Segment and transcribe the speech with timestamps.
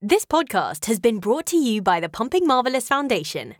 [0.00, 3.56] This podcast has been brought to you by the Pumping Marvellous Foundation.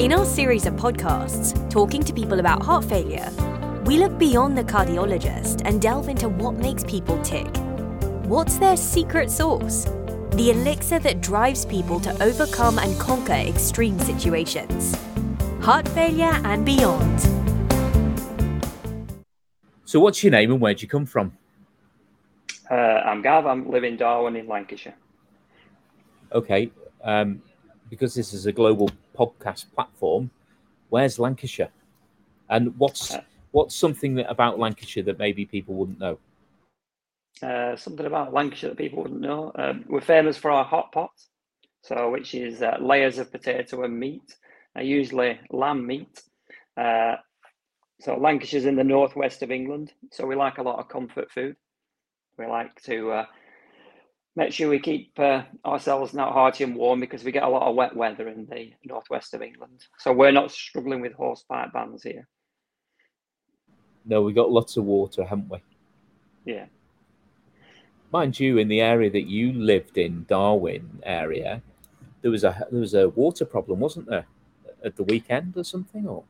[0.00, 3.30] In our series of podcasts, talking to people about heart failure,
[3.84, 7.54] we look beyond the cardiologist and delve into what makes people tick.
[8.24, 9.84] What's their secret sauce?
[10.30, 14.96] The elixir that drives people to overcome and conquer extreme situations.
[15.60, 17.20] Heart failure and beyond.
[19.84, 21.36] So, what's your name and where'd you come from?
[22.70, 23.46] Uh, I'm Gav.
[23.46, 24.94] I'm living in Darwen in Lancashire.
[26.32, 26.70] Okay,
[27.04, 27.40] um,
[27.88, 30.30] because this is a global podcast platform,
[30.88, 31.70] where's Lancashire?
[32.48, 36.18] And what's Uh, what's something that, about Lancashire that maybe people wouldn't know?
[37.42, 39.52] Uh, something about Lancashire that people wouldn't know.
[39.54, 41.12] Um, we're famous for our hot pot,
[41.82, 44.36] so which is uh, layers of potato and meat,
[44.76, 46.20] uh, usually lamb meat.
[46.76, 47.16] Uh,
[48.00, 51.56] so Lancashire's in the northwest of England, so we like a lot of comfort food.
[52.38, 53.26] We like to uh,
[54.36, 57.68] make sure we keep uh, ourselves not hearty and warm because we get a lot
[57.68, 59.86] of wet weather in the northwest of England.
[59.98, 62.28] So we're not struggling with horse pipe bands here.
[64.04, 65.58] No, we got lots of water, haven't we?
[66.44, 66.66] Yeah.
[68.12, 71.62] Mind you, in the area that you lived in, Darwen area,
[72.22, 74.26] there was a there was a water problem, wasn't there,
[74.84, 76.06] at the weekend or something?
[76.06, 76.22] Or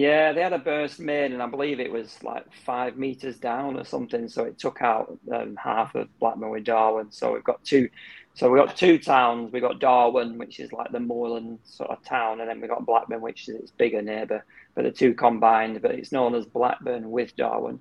[0.00, 3.78] Yeah, they had a burst main, and I believe it was like five meters down
[3.78, 4.28] or something.
[4.30, 7.12] So it took out um, half of Blackburn with Darwen.
[7.12, 7.90] So we've got two.
[8.32, 9.52] So we've got two towns.
[9.52, 12.86] We've got Darwen, which is like the moorland sort of town, and then we've got
[12.86, 14.42] Blackburn, which is its bigger neighbour.
[14.74, 17.80] But the two combined, but it's known as Blackburn with Darwen,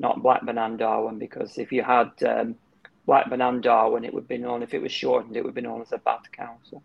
[0.00, 2.56] not Blackburn and Darwen, because if you had um,
[3.06, 5.82] Blackburn and Darwen, it would be known, if it was shortened, it would be known
[5.82, 6.82] as a bad council.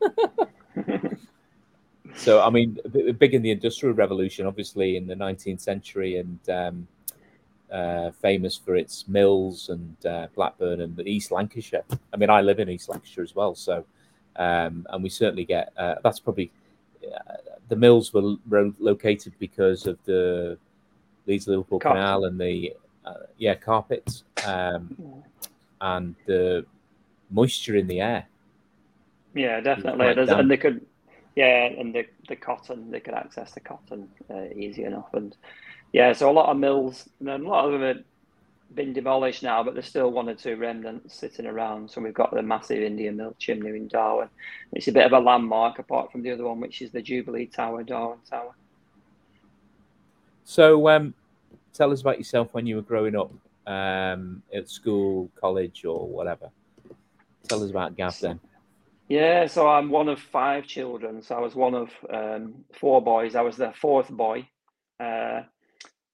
[2.16, 2.78] so, I mean,
[3.18, 6.88] big in the Industrial Revolution, obviously in the 19th century, and um,
[7.70, 11.84] uh, famous for its mills and uh, Blackburn and East Lancashire.
[12.12, 13.84] I mean, I live in East Lancashire as well, so
[14.36, 16.50] um, and we certainly get uh, that's probably
[17.04, 17.34] uh,
[17.68, 20.58] the mills were ro- located because of the
[21.26, 21.96] Leeds Liverpool Carpet.
[21.96, 24.96] Canal and the uh, yeah carpets um,
[25.80, 26.64] and the
[27.30, 28.26] moisture in the air.
[29.34, 30.14] Yeah, definitely.
[30.14, 30.30] damp.
[30.30, 30.84] and they could,
[31.36, 35.36] yeah, and the the cotton they could access the cotton uh, easy enough, and
[35.92, 38.04] yeah, so a lot of mills, and a lot of them have
[38.74, 41.90] been demolished now, but there's still one or two remnants sitting around.
[41.90, 44.28] So we've got the massive Indian mill chimney in Darwen.
[44.72, 47.46] It's a bit of a landmark apart from the other one, which is the Jubilee
[47.46, 48.54] Tower, Darwen Tower.
[50.44, 51.14] So, um,
[51.72, 53.30] tell us about yourself when you were growing up
[53.66, 56.50] um, at school, college, or whatever.
[57.48, 58.40] Tell us about Gav then.
[59.08, 61.22] Yeah, so I'm one of five children.
[61.22, 63.36] So I was one of um, four boys.
[63.36, 64.48] I was the fourth boy.
[65.00, 65.42] Uh,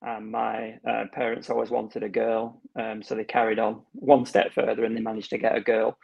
[0.02, 2.60] and my uh, parents always wanted a girl.
[2.78, 5.96] Um, so they carried on one step further and they managed to get a girl.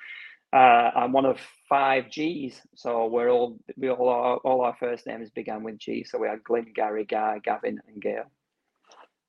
[0.54, 1.38] Uh, I'm one of
[1.68, 2.60] five G's.
[2.74, 6.04] So we're all, we all, our, all our first names began with G.
[6.04, 8.24] So we had Glyn, Gary, Guy, Gavin, and Gail.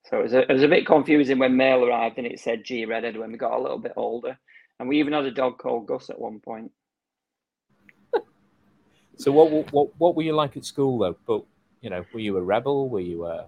[0.06, 2.64] So it was, a, it was a bit confusing when mail arrived and it said
[2.64, 4.38] G Redhead when we got a little bit older.
[4.80, 6.72] And we even had a dog called Gus at one point.
[9.20, 11.18] So, what what what were you like at school though?
[11.28, 11.44] But
[11.82, 12.88] you know, were you a rebel?
[12.88, 13.46] Were you uh,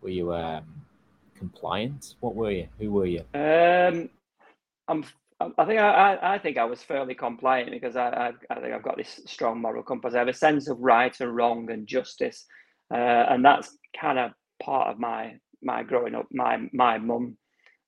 [0.00, 0.64] were you um,
[1.36, 2.14] compliant?
[2.20, 2.68] What were you?
[2.78, 3.24] Who were you?
[3.34, 4.08] Um,
[4.86, 5.04] I'm.
[5.40, 8.74] I think I, I, I think I was fairly compliant because I, I, I think
[8.74, 10.14] I've got this strong moral compass.
[10.14, 12.44] I have a sense of right and wrong and justice,
[12.92, 16.26] uh, and that's kind of part of my my growing up.
[16.32, 17.36] My my mum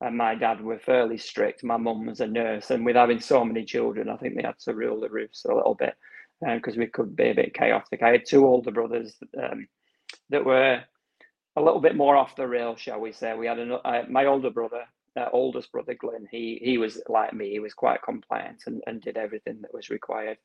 [0.01, 1.63] and my dad were fairly strict.
[1.63, 4.59] My mum was a nurse, and with having so many children, I think they had
[4.65, 5.95] to rule the roost a little bit
[6.41, 8.03] because we could be a bit chaotic.
[8.03, 9.69] I had two older brothers um,
[10.31, 10.81] that were
[11.57, 13.35] a little bit more off the rail, shall we say.
[13.35, 14.85] We had an, uh, my older brother,
[15.19, 16.27] uh, oldest brother Glenn.
[16.31, 17.51] He he was like me.
[17.51, 20.39] He was quite compliant and, and did everything that was required.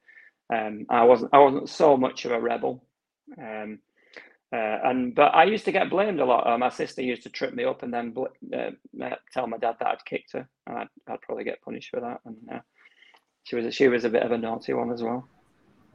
[0.54, 2.84] Um, I wasn't I wasn't so much of a rebel.
[3.40, 3.80] Um,
[4.54, 6.48] uh, and but I used to get blamed a lot.
[6.48, 8.72] Uh, my sister used to trip me up and then bl- uh,
[9.04, 12.00] uh, tell my dad that I'd kicked her, and I'd, I'd probably get punished for
[12.00, 12.20] that.
[12.26, 12.60] And uh,
[13.44, 15.28] she was she was a bit of a naughty one as well.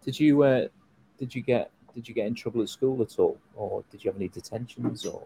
[0.04, 0.68] Did you uh,
[1.18, 4.10] did you get did you get in trouble at school at all, or did you
[4.10, 5.22] have any detentions, or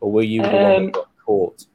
[0.00, 1.66] or were you the one Um, that got caught?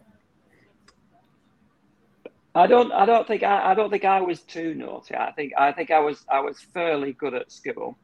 [2.53, 2.91] I don't.
[2.91, 3.43] I don't think.
[3.43, 5.15] I, I don't think I was too naughty.
[5.15, 5.53] I think.
[5.57, 6.25] I think I was.
[6.29, 7.97] I was fairly good at school.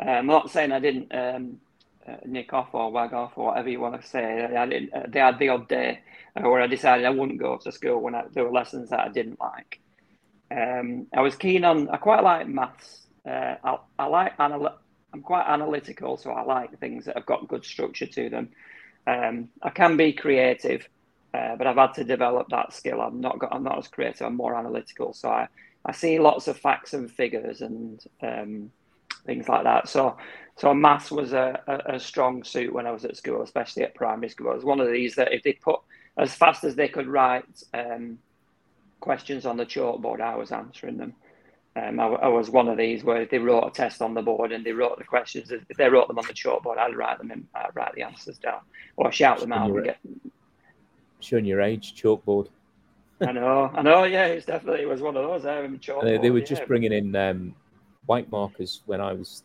[0.00, 1.60] Um, I'm not saying I didn't um,
[2.08, 4.44] uh, nick off or wag off or whatever you want to say.
[4.44, 4.92] I didn't.
[4.92, 6.00] Uh, they had the odd day
[6.34, 9.00] uh, where I decided I wouldn't go to school when I, there were lessons that
[9.00, 9.78] I didn't like.
[10.50, 11.88] Um, I was keen on.
[11.88, 13.01] I quite like maths.
[13.28, 14.78] Uh, I, I like anal-
[15.12, 18.48] I'm quite analytical, so I like things that have got good structure to them.
[19.06, 20.88] Um, I can be creative,
[21.34, 23.00] uh, but I've had to develop that skill.
[23.00, 24.26] I'm not got, I'm not as creative.
[24.26, 25.12] I'm more analytical.
[25.12, 25.48] So I,
[25.84, 28.70] I see lots of facts and figures and um,
[29.26, 29.88] things like that.
[29.88, 30.16] So
[30.56, 33.94] so maths was a, a, a, strong suit when I was at school, especially at
[33.94, 34.50] primary school.
[34.50, 35.80] I was one of these that if they put
[36.16, 38.18] as fast as they could write um,
[39.00, 41.14] questions on the chalkboard, I was answering them.
[41.74, 44.52] Um, I, I, was one of these where they wrote a test on the board
[44.52, 45.50] and they wrote the questions.
[45.50, 48.36] If they wrote them on the chalkboard, I'd write them in, I'd write the answers
[48.36, 48.60] down
[48.96, 49.70] or shout them out.
[49.70, 49.98] And get...
[51.20, 52.48] Showing your age, chalkboard.
[53.22, 54.04] I know, I know.
[54.04, 55.46] Yeah, it's definitely it was one of those.
[55.46, 56.44] Um, chalkboard, they, they were yeah.
[56.44, 57.54] just bringing in um,
[58.04, 59.42] white markers when I was.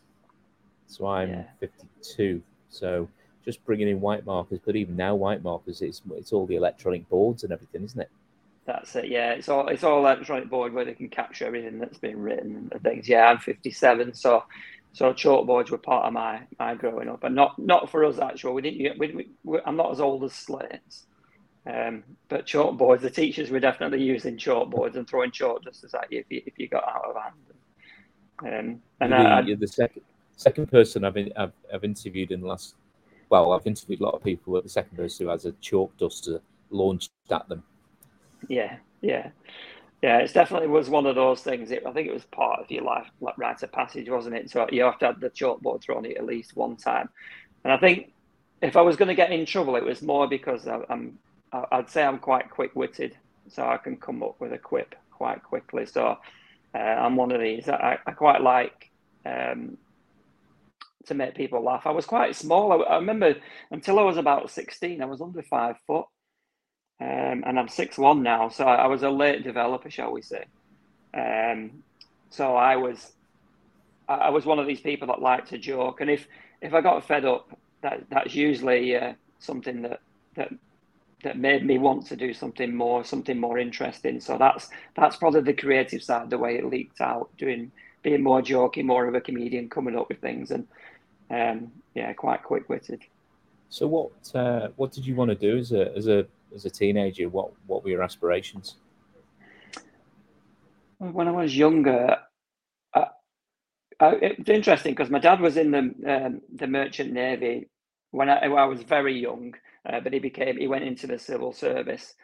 [0.86, 1.44] So I'm yeah.
[1.60, 2.42] 52.
[2.68, 3.08] So
[3.42, 7.08] just bringing in white markers, but even now white markers, it's it's all the electronic
[7.08, 8.10] boards and everything, isn't it?
[8.68, 9.08] That's it.
[9.08, 12.68] Yeah, it's all it's all electronic board where they can capture everything that's been written
[12.70, 13.08] and things.
[13.08, 14.44] Yeah, I'm 57, so
[14.92, 18.52] so chalkboards were part of my my growing up, and not not for us actually.
[18.52, 18.98] We didn't.
[18.98, 21.06] We, we, I'm not as old as slates,
[21.66, 23.00] um, but chalkboards.
[23.00, 26.42] The teachers were definitely using chalkboards and throwing chalk just as at you if you,
[26.44, 27.34] if you got out of hand.
[28.40, 30.02] Um, and the, I, the second
[30.36, 32.74] second person I've, in, I've I've interviewed in the last.
[33.30, 35.96] Well, I've interviewed a lot of people, but the second person who has a chalk
[35.96, 37.62] duster launched at them
[38.48, 39.30] yeah, yeah,
[40.02, 40.18] yeah.
[40.18, 41.70] It's definitely was one of those things.
[41.70, 44.50] It, I think it was part of your life, like rite of passage, wasn't it?
[44.50, 47.08] So you have to have the chalkboard thrown at least one time.
[47.64, 48.12] And I think
[48.62, 51.18] if I was going to get in trouble, it was more because I, I'm.
[51.50, 53.16] I'd say I'm quite quick-witted,
[53.48, 55.86] so I can come up with a quip quite quickly.
[55.86, 56.18] So
[56.74, 57.68] uh, I'm one of these.
[57.68, 58.90] I, I quite like
[59.24, 59.78] um,
[61.06, 61.86] to make people laugh.
[61.86, 62.72] I was quite small.
[62.72, 63.34] I, I, remember
[63.70, 66.06] until I was about 16, I was under five foot.
[67.00, 70.44] Um, and I'm six one now, so I was a late developer, shall we say?
[71.14, 71.84] Um,
[72.30, 73.12] so I was,
[74.08, 76.26] I was one of these people that liked to joke, and if
[76.60, 80.00] if I got fed up, that that's usually uh, something that
[80.34, 80.52] that
[81.22, 84.20] that made me want to do something more, something more interesting.
[84.20, 87.70] So that's that's probably the creative side, the way it leaked out, doing
[88.02, 90.66] being more jokey, more of a comedian, coming up with things, and
[91.30, 93.02] um, yeah, quite quick witted.
[93.70, 96.70] So what uh, what did you want to do as a as a as a
[96.70, 97.28] teenager?
[97.28, 98.76] What what were your aspirations?
[100.98, 102.16] When I was younger,
[102.94, 103.06] I,
[104.00, 107.68] I, it's interesting because my dad was in the um, the merchant navy
[108.10, 109.54] when I, when I was very young,
[109.88, 112.14] uh, but he became he went into the civil service.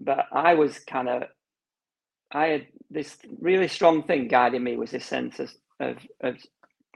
[0.00, 1.24] But I was kind of
[2.30, 5.50] I had this really strong thing guiding me was this sense of,
[5.80, 6.36] of, of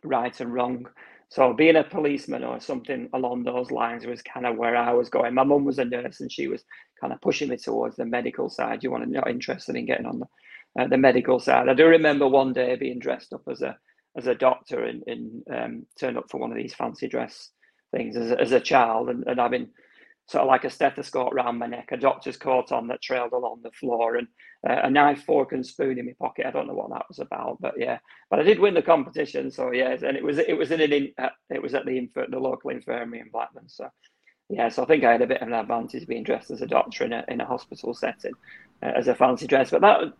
[0.02, 0.86] right and wrong.
[1.32, 5.08] So being a policeman or something along those lines was kind of where I was
[5.08, 5.32] going.
[5.32, 6.62] My mum was a nurse and she was
[7.00, 8.84] kind of pushing me towards the medical side.
[8.84, 10.26] You want to not interested in getting on the
[10.78, 11.70] uh, the medical side.
[11.70, 13.78] I do remember one day being dressed up as a
[14.14, 17.48] as a doctor and, and um, turned up for one of these fancy dress
[17.92, 19.68] things as, as a child and, and having
[20.32, 23.60] sort of like a stethoscope around my neck, a doctor's coat on that trailed along
[23.62, 24.26] the floor, and
[24.68, 26.46] uh, a knife, fork, and spoon in my pocket.
[26.46, 27.98] I don't know what that was about, but yeah.
[28.30, 29.92] But I did win the competition, so yeah.
[29.92, 32.38] And it was it was in an in, uh, it was at the inf- the
[32.38, 33.68] local infirmary in Blackburn.
[33.68, 33.88] So
[34.48, 36.66] yeah, so I think I had a bit of an advantage being dressed as a
[36.66, 38.32] doctor in a in a hospital setting
[38.82, 39.70] uh, as a fancy dress.
[39.70, 40.12] But that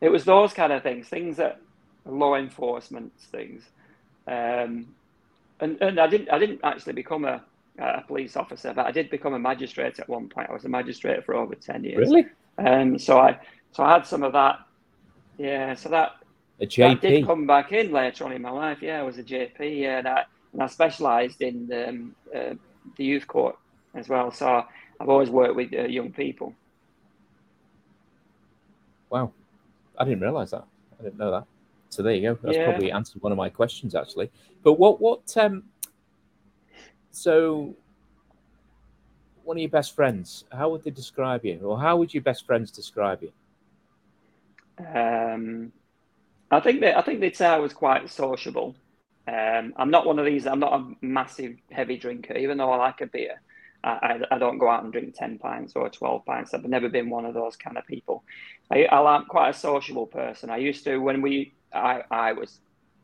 [0.00, 1.60] it was those kind of things, things that
[2.06, 3.62] law enforcement things.
[4.26, 4.94] Um,
[5.60, 7.44] and, and I didn't I didn't actually become a
[7.78, 10.50] a police officer, but I did become a magistrate at one point.
[10.50, 12.08] I was a magistrate for over ten years.
[12.08, 12.26] Really?
[12.58, 13.38] Um, so I
[13.72, 14.60] so I had some of that.
[15.38, 16.12] Yeah, so that
[16.60, 18.78] a JP that did come back in later on in my life.
[18.82, 19.80] Yeah, I was a JP.
[19.80, 22.54] Yeah, and I, and I specialised in um, uh,
[22.96, 23.56] the youth court
[23.94, 24.32] as well.
[24.32, 24.64] So
[25.00, 26.54] I've always worked with uh, young people.
[29.10, 29.32] Wow,
[29.96, 30.64] I didn't realise that.
[30.98, 31.44] I didn't know that.
[31.90, 32.38] So there you go.
[32.42, 32.64] That's yeah.
[32.64, 34.30] probably answered one of my questions actually.
[34.62, 35.64] But what what um
[37.18, 37.74] so,
[39.44, 42.46] one of your best friends, how would they describe you, or how would your best
[42.46, 43.32] friends describe you?
[44.86, 45.72] Um,
[46.50, 48.76] I think that I think they'd say I was quite sociable.
[49.26, 50.46] Um, I'm not one of these.
[50.46, 53.40] I'm not a massive heavy drinker, even though I like a beer.
[53.84, 56.52] I, I, don't go out and drink 10 pints or 12 pints.
[56.52, 58.24] I've never been one of those kind of people.
[58.72, 60.50] I, I'm quite a sociable person.
[60.50, 62.58] I used to, when we, I, I was,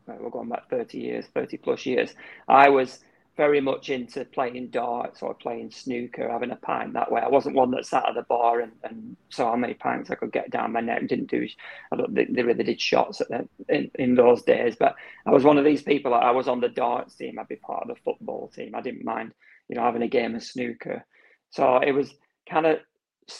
[0.05, 2.13] we're going back 30 years, 30 plus years,
[2.49, 2.99] I was
[3.37, 7.21] very much into playing darts or playing snooker, having a pint that way.
[7.21, 10.15] I wasn't one that sat at the bar and, and saw how many pints I
[10.15, 11.07] could get down my neck.
[11.07, 11.47] Didn't do,
[11.91, 14.75] I don't think they really did shots the, in, in those days.
[14.79, 16.13] But I was one of these people.
[16.13, 17.37] I was on the darts team.
[17.37, 18.73] I'd be part of the football team.
[18.73, 19.33] I didn't mind,
[19.67, 21.05] you know, having a game of snooker.
[21.49, 22.13] So it was
[22.49, 22.79] kind of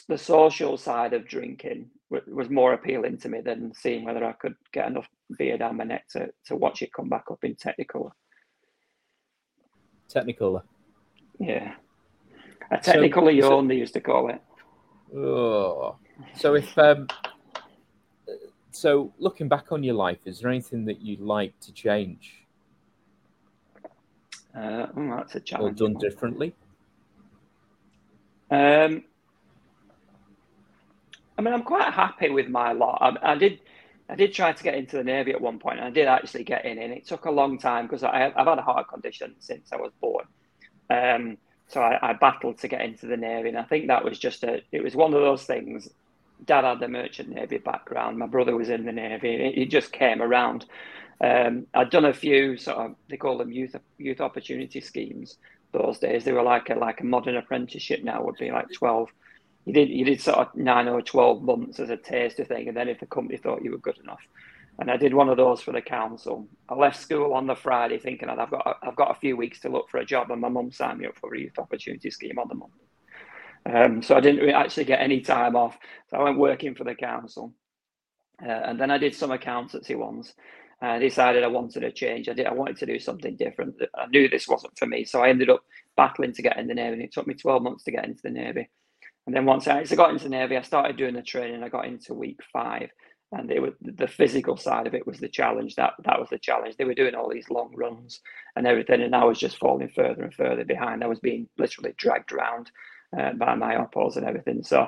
[0.09, 4.55] the social side of drinking was more appealing to me than seeing whether I could
[4.71, 8.15] get enough beer down my neck to, to watch it come back up in technical.
[10.13, 10.63] Technicolor.
[11.39, 11.73] Yeah.
[12.71, 14.41] A Technicolor so, so, they used to call it.
[15.15, 15.97] Oh.
[16.35, 17.07] So if um,
[18.75, 22.45] so, looking back on your life, is there anything that you'd like to change?
[24.53, 25.79] Uh, oh, that's a challenge.
[25.79, 26.53] Or done differently?
[28.51, 29.05] Um,
[31.37, 32.97] I mean, I'm quite happy with my lot.
[33.01, 33.59] I, I, did,
[34.07, 36.43] I did try to get into the navy at one point, and I did actually
[36.43, 39.71] get in, and it took a long time because I've had a heart condition since
[39.71, 40.25] I was born.
[40.89, 44.19] Um, so I, I, battled to get into the navy, and I think that was
[44.19, 44.61] just a.
[44.71, 45.89] It was one of those things.
[46.45, 48.19] Dad had the merchant navy background.
[48.19, 49.33] My brother was in the navy.
[49.33, 50.65] It, it just came around.
[51.21, 55.37] Um, I'd done a few sort of they call them youth youth opportunity schemes
[55.71, 56.23] those days.
[56.23, 59.09] They were like a like a modern apprenticeship now would be like twelve.
[59.65, 62.77] You did you did sort of nine or twelve months as a taster thing, and
[62.77, 64.21] then if the company thought you were good enough,
[64.77, 66.47] and I did one of those for the council.
[66.69, 69.69] I left school on the Friday thinking I've got I've got a few weeks to
[69.69, 72.37] look for a job, and my mum signed me up for a youth opportunity scheme
[72.37, 72.85] on the Monday.
[73.67, 75.75] Um, so I didn't actually get any time off.
[76.09, 77.51] So I went working for the council,
[78.43, 80.35] uh, and then I did some accountancy ones.
[80.81, 82.29] I decided I wanted a change.
[82.29, 82.45] I did.
[82.45, 83.77] I wanted to do something different.
[83.95, 85.63] I knew this wasn't for me, so I ended up
[85.97, 86.93] battling to get in the navy.
[86.93, 88.69] And it took me twelve months to get into the navy.
[89.27, 91.63] And then once I got into the navy, I started doing the training.
[91.63, 92.89] I got into week five,
[93.31, 95.75] and it was the physical side of it was the challenge.
[95.75, 96.77] That that was the challenge.
[96.77, 98.21] They were doing all these long runs
[98.55, 101.03] and everything, and I was just falling further and further behind.
[101.03, 102.71] I was being literally dragged around
[103.17, 104.63] uh, by my oppos and everything.
[104.63, 104.87] So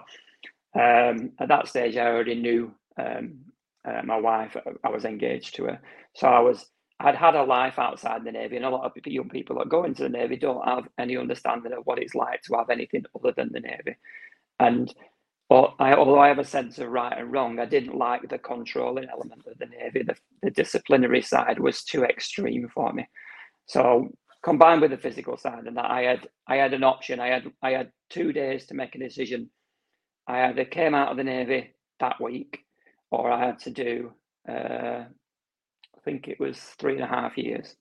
[0.76, 3.40] um, at that stage, I already knew um,
[3.88, 5.82] uh, my wife, uh, I was engaged to her.
[6.16, 6.66] So I was,
[7.00, 9.84] I'd had a life outside the Navy, and a lot of young people that go
[9.84, 13.32] into the Navy don't have any understanding of what it's like to have anything other
[13.32, 13.96] than the Navy.
[14.60, 14.94] And
[15.50, 19.08] I, although I have a sense of right and wrong, I didn't like the controlling
[19.10, 20.04] element of the Navy.
[20.04, 23.08] The, the disciplinary side was too extreme for me.
[23.68, 24.10] So
[24.44, 27.20] combined with the physical side and that, I had I had an option.
[27.20, 29.50] I had I had two days to make a decision.
[30.28, 32.60] I either came out of the Navy that week
[33.10, 34.12] or I had to do,
[34.50, 35.06] uh,
[36.08, 37.76] think it was three and a half years.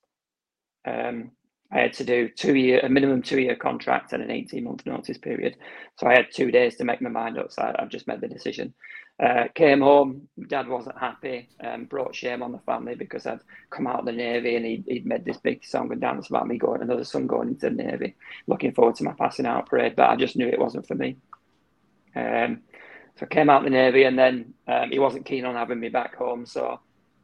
[0.85, 1.31] Um,
[1.73, 4.85] I had to do two year, a minimum two year contract and an 18 month
[4.85, 5.57] notice period.
[5.97, 7.53] So I had two days to make my mind up.
[7.53, 8.75] So I, have just made the decision.
[9.23, 13.41] Uh, came home, dad wasn't happy, um, brought shame on the family because I'd
[13.71, 16.47] come out of the Navy and he'd, he'd made this big song and dance about
[16.49, 18.15] me going, another son going into the Navy,
[18.47, 19.97] looking forward to my passing out parade.
[19.97, 21.17] But I just knew it wasn't for me.
[22.15, 22.63] Um,
[23.17, 25.81] so I came out of the Navy and then um, he wasn't keen on having
[25.81, 26.45] me back home.
[26.45, 26.81] So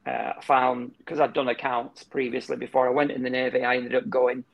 [0.06, 3.76] uh, I found, because I'd done accounts previously before I went in the Navy, I
[3.76, 4.44] ended up going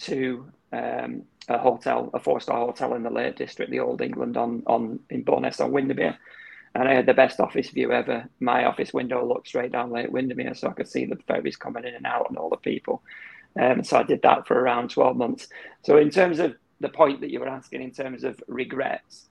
[0.00, 4.36] to um, a hotel, a four star hotel in the Lake District, the Old England
[4.36, 6.16] on, on in Bowness on Windermere.
[6.74, 8.28] And I had the best office view ever.
[8.40, 11.84] My office window looked straight down Lake Windermere, so I could see the ferries coming
[11.84, 13.02] in and out and all the people.
[13.58, 15.48] Um, so I did that for around 12 months.
[15.82, 19.28] So, in terms of the point that you were asking, in terms of regrets,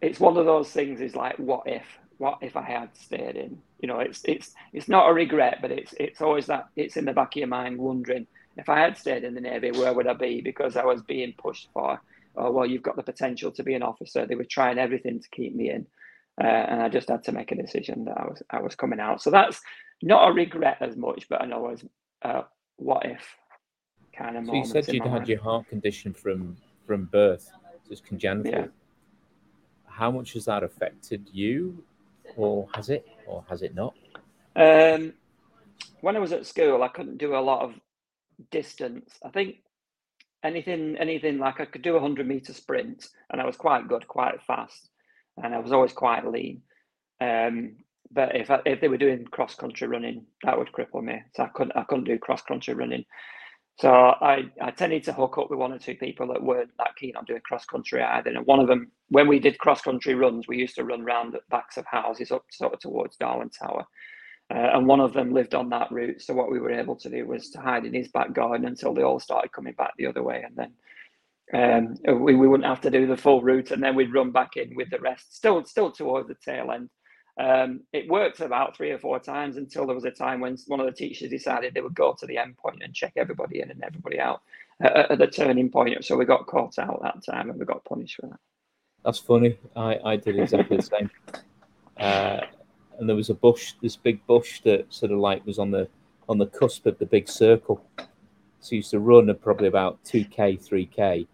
[0.00, 1.84] it's one of those things is like what if
[2.18, 5.70] what if i had stayed in you know it's it's it's not a regret but
[5.70, 8.96] it's it's always that it's in the back of your mind wondering if i had
[8.96, 10.40] stayed in the navy where would i be?
[10.40, 12.00] Because i was being pushed for
[12.36, 14.26] oh well you've got the potential to be an officer.
[14.26, 15.86] They were trying everything to keep me in.
[16.40, 19.00] Uh, and i just had to make a decision that i was i was coming
[19.00, 19.22] out.
[19.22, 19.60] So that's
[20.02, 21.84] not a regret as much but i know as
[22.22, 22.42] uh,
[22.76, 23.36] what if
[24.16, 26.56] kind of so you said you'd had your heart condition from
[26.86, 27.50] from birth
[27.88, 28.66] just congenital yeah.
[29.98, 31.82] How much has that affected you,
[32.36, 33.94] or has it, or has it not?
[34.56, 35.12] Um,
[36.00, 37.74] when I was at school, I couldn't do a lot of
[38.50, 39.18] distance.
[39.24, 39.56] I think
[40.42, 44.06] anything, anything like I could do a hundred meter sprint, and I was quite good,
[44.08, 44.88] quite fast,
[45.42, 46.62] and I was always quite lean.
[47.20, 47.76] Um,
[48.10, 51.20] but if I, if they were doing cross country running, that would cripple me.
[51.36, 53.04] So I couldn't I couldn't do cross country running.
[53.78, 56.96] So I, I tended to hook up with one or two people that weren't that
[56.96, 58.30] keen on doing cross country either.
[58.30, 61.32] And one of them, when we did cross country runs, we used to run round
[61.32, 63.84] the backs of houses up sort of towards Darwen Tower.
[64.52, 66.20] Uh, and one of them lived on that route.
[66.20, 68.94] So what we were able to do was to hide in his back garden until
[68.94, 70.44] they all started coming back the other way.
[70.44, 70.56] And
[71.52, 73.70] then um, we, we wouldn't have to do the full route.
[73.70, 76.90] And then we'd run back in with the rest, still still towards the tail end.
[77.38, 80.80] Um, it worked about three or four times until there was a time when one
[80.80, 83.70] of the teachers decided they would go to the end point and check everybody in
[83.70, 84.42] and everybody out
[84.80, 86.04] at, at the turning point.
[86.04, 88.40] So we got caught out that time and we got punished for that.
[89.04, 89.56] That's funny.
[89.76, 91.10] I, I did exactly the same.
[91.96, 92.40] Uh,
[92.98, 95.88] and there was a bush, this big bush that sort of like was on the
[96.28, 97.82] on the cusp of the big circle.
[98.60, 101.26] So you used to run at probably about two k, three k,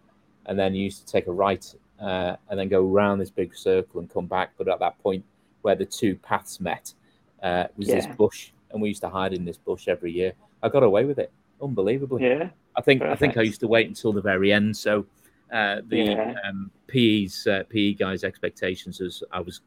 [0.45, 1.65] and then you used to take a right
[1.99, 4.51] uh, and then go around this big circle and come back.
[4.57, 5.25] But at that point,
[5.65, 6.93] where the two paths met
[7.41, 7.95] uh, was yeah.
[7.95, 10.31] this bush, and we used to hide in this bush every year.
[10.61, 12.23] I got away with it, unbelievably.
[12.23, 13.11] Yeah, I think Perfect.
[13.11, 15.07] I think I used to wait until the very end, so
[15.51, 16.35] uh, the yeah.
[16.47, 19.61] um, PE's uh, PE guys' expectations as I was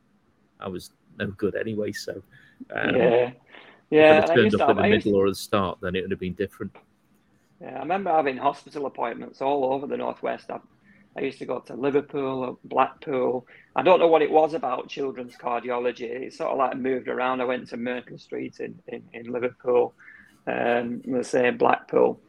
[0.60, 1.90] I was no good anyway.
[1.90, 2.22] So
[2.72, 3.32] um, yeah,
[3.90, 4.18] yeah.
[4.18, 6.20] If I turned up in the middle or at the start, then it would have
[6.20, 6.76] been different.
[7.60, 10.48] Yeah, I remember having hospital appointments all over the northwest.
[10.48, 10.60] I,
[11.18, 13.44] I used to go to Liverpool, or Blackpool.
[13.74, 16.02] I don't know what it was about children's cardiology.
[16.02, 17.40] It sort of like moved around.
[17.40, 19.94] I went to Myrtle Street in, in, in Liverpool,
[20.46, 22.20] um, let's say Blackpool.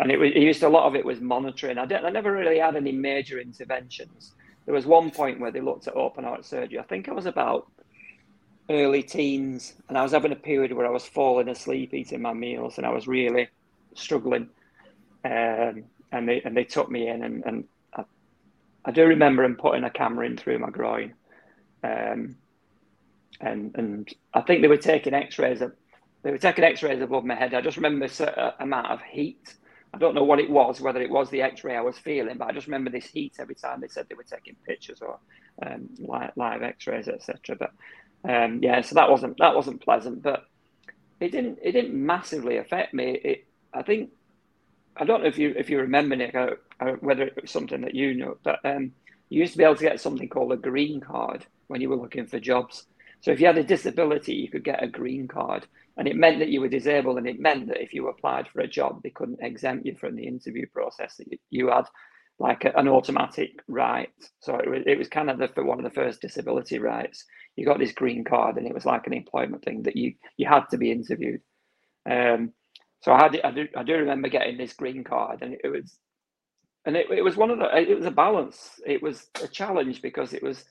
[0.00, 1.76] And it, was, it used to, a lot of it was monitoring.
[1.76, 4.32] I, I never really had any major interventions.
[4.64, 6.78] There was one point where they looked at open heart surgery.
[6.78, 7.70] I think I was about
[8.70, 12.32] early teens, and I was having a period where I was falling asleep eating my
[12.32, 13.48] meals, and I was really
[13.94, 14.48] struggling.
[15.24, 17.64] Um, and they and they took me in, and, and
[18.84, 21.14] I do remember him putting a camera in through my groin,
[21.82, 22.36] um,
[23.40, 25.62] and and I think they were taking X-rays.
[26.22, 27.54] They were taking X-rays above my head.
[27.54, 29.54] I just remember a certain amount of heat.
[29.94, 32.48] I don't know what it was, whether it was the X-ray I was feeling, but
[32.48, 35.18] I just remember this heat every time they said they were taking pictures or
[35.64, 37.56] um, live, live X-rays, etc.
[37.58, 37.72] But
[38.30, 40.44] um, yeah, so that wasn't that wasn't pleasant, but
[41.20, 43.18] it didn't it didn't massively affect me.
[43.24, 44.10] It I think
[44.96, 46.50] I don't know if you if you remember Nick, uh,
[47.00, 48.92] whether it was something that you know, but um,
[49.28, 51.96] you used to be able to get something called a green card when you were
[51.96, 52.86] looking for jobs.
[53.20, 55.66] So if you had a disability, you could get a green card,
[55.96, 58.60] and it meant that you were disabled, and it meant that if you applied for
[58.60, 61.16] a job, they couldn't exempt you from the interview process.
[61.16, 61.86] That you, had
[62.38, 64.10] like an automatic right.
[64.40, 67.24] So it was, it was kind of the, one of the first disability rights.
[67.56, 70.46] You got this green card, and it was like an employment thing that you you
[70.46, 71.40] had to be interviewed.
[72.08, 72.52] Um,
[73.02, 75.98] so I had I do I do remember getting this green card, and it was,
[76.88, 78.80] and it, it was one of the it was a balance.
[78.86, 80.64] It was a challenge because it was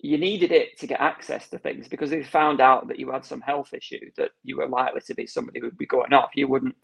[0.00, 3.10] you needed it to get access to things because if you found out that you
[3.10, 6.14] had some health issue that you were likely to be somebody who would be going
[6.14, 6.74] off, you wouldn't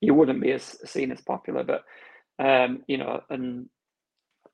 [0.00, 1.64] you wouldn't be as seen as popular.
[1.64, 1.84] But
[2.42, 3.68] um, you know, and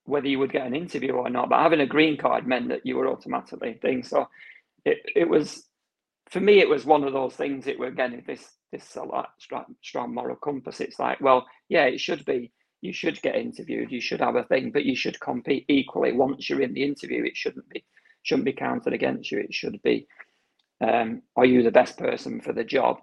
[0.03, 2.85] whether you would get an interview or not, but having a green card meant that
[2.85, 4.11] you were automatically things.
[4.11, 4.27] So
[4.85, 5.63] it, it was
[6.29, 7.69] for me, it was one of those things.
[7.69, 10.81] It were again this this a lot strong, strong moral compass.
[10.81, 12.51] It's like, well, yeah, it should be.
[12.85, 13.91] You should get interviewed.
[13.91, 16.13] You should have a thing, but you should compete equally.
[16.13, 17.83] Once you're in the interview, it shouldn't be
[18.23, 19.39] shouldn't be counted against you.
[19.39, 20.07] It should be,
[20.83, 22.99] um, are you the best person for the job,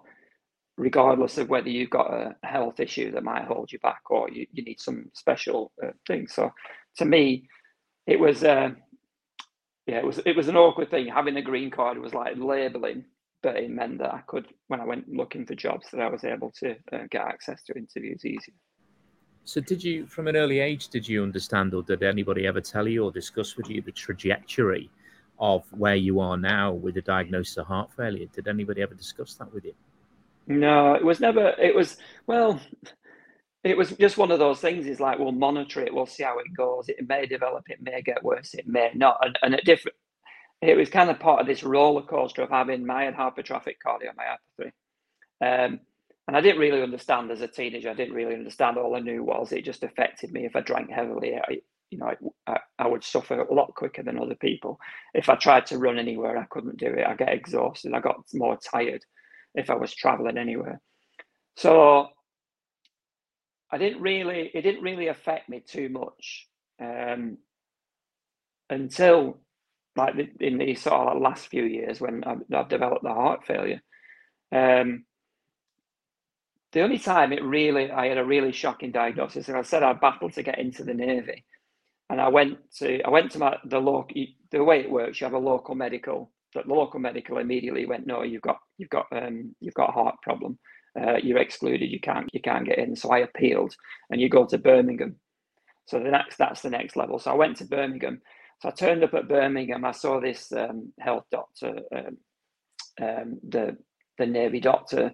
[0.76, 4.46] regardless of whether you've got a health issue that might hold you back or you,
[4.52, 6.28] you need some special uh, thing.
[6.28, 6.52] So,
[6.98, 7.48] to me,
[8.06, 8.44] it was.
[8.44, 8.70] Uh,
[9.88, 11.08] yeah, it was it was an awkward thing.
[11.08, 13.04] Having a green card was like labeling
[13.42, 16.24] but it meant that I could, when I went looking for jobs, that I was
[16.24, 18.54] able to uh, get access to interviews easier.
[19.44, 22.86] So, did you, from an early age, did you understand, or did anybody ever tell
[22.86, 24.90] you or discuss with you the trajectory
[25.38, 28.26] of where you are now with a diagnosis of heart failure?
[28.32, 29.74] Did anybody ever discuss that with you?
[30.46, 31.54] No, it was never.
[31.58, 32.60] It was well,
[33.64, 34.86] it was just one of those things.
[34.86, 36.88] Is like we'll monitor it, we'll see how it goes.
[36.88, 39.18] It may develop, it may get worse, it may not.
[39.20, 39.96] And, and at different
[40.62, 44.70] it was kind of part of this roller coaster of having mild hypertrophic cardiomyopathy.
[45.40, 45.80] Um,
[46.28, 47.90] and I didn't really understand as a teenager.
[47.90, 48.78] I didn't really understand.
[48.78, 50.44] All I knew was it just affected me.
[50.44, 51.58] If I drank heavily, I,
[51.90, 52.12] you know,
[52.46, 54.78] I, I, would suffer a lot quicker than other people.
[55.14, 57.06] If I tried to run anywhere, I couldn't do it.
[57.06, 57.92] I get exhausted.
[57.92, 59.04] I got more tired
[59.54, 60.80] if I was traveling anywhere.
[61.56, 62.08] So
[63.70, 66.46] I didn't really, it didn't really affect me too much
[66.80, 67.38] um,
[68.70, 69.40] until
[69.96, 73.82] like in the sort of last few years when I've, I've developed the heart failure.
[74.54, 75.04] Um,
[76.72, 79.92] the only time it really, I had a really shocking diagnosis, and I said I
[79.94, 81.44] battled to get into the navy,
[82.10, 84.14] and I went to, I went to my the local.
[84.50, 86.30] The way it works, you have a local medical.
[86.54, 89.92] That the local medical immediately went, no, you've got, you've got, um, you've got a
[89.92, 90.58] heart problem.
[91.00, 91.90] Uh, you're excluded.
[91.90, 92.94] You can't, you can't get in.
[92.94, 93.74] So I appealed,
[94.10, 95.16] and you go to Birmingham.
[95.86, 97.18] So the next, that's the next level.
[97.18, 98.20] So I went to Birmingham,
[98.60, 99.84] so I turned up at Birmingham.
[99.84, 102.16] I saw this um, health doctor, um,
[103.02, 103.76] um, the
[104.18, 105.12] the Navy doctor,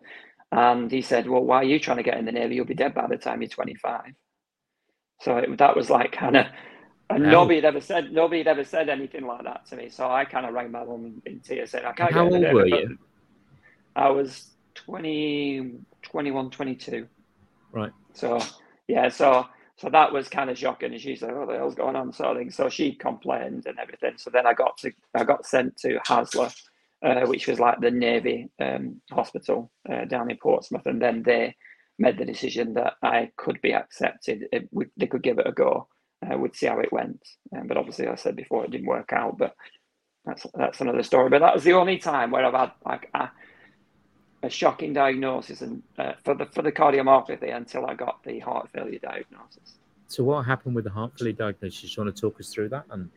[0.53, 2.55] and he said, "Well, why are you trying to get in the Navy?
[2.55, 4.13] You'll be dead by the time you're 25."
[5.21, 6.47] So it, that was like kind of,
[7.11, 7.31] and wow.
[7.31, 9.89] nobody had ever said nobody had ever said anything like that to me.
[9.91, 12.43] So I kind of rang my mum in tears, saying, "I can't How get in
[12.43, 12.99] the Navy." How old were you?
[13.97, 17.09] I was 20, 21, 22.
[17.73, 17.93] Right.
[18.13, 18.39] So
[18.87, 20.93] yeah, so so that was kind of shocking.
[20.93, 22.51] And she's like, "What the hell's going on?" Sort of thing.
[22.51, 24.15] So she complained and everything.
[24.17, 26.55] So then I got to I got sent to Haslar,
[27.05, 31.55] uh, which was like the Navy um, hospital uh, down in Portsmouth, and then they
[31.99, 34.47] made the decision that I could be accepted.
[34.53, 35.89] It, we, they could give it a go.
[36.25, 37.21] Uh, we'd see how it went.
[37.57, 39.39] Um, but obviously, I said before it didn't work out.
[39.39, 39.55] But
[40.25, 41.31] that's that's another story.
[41.31, 43.31] But that was the only time where I've had like a,
[44.43, 48.69] a shocking diagnosis and uh, for the for the cardiomyopathy until I got the heart
[48.73, 49.79] failure diagnosis.
[50.09, 51.97] so what happened with the heart failure diagnosis?
[51.97, 53.11] You want to talk us through that and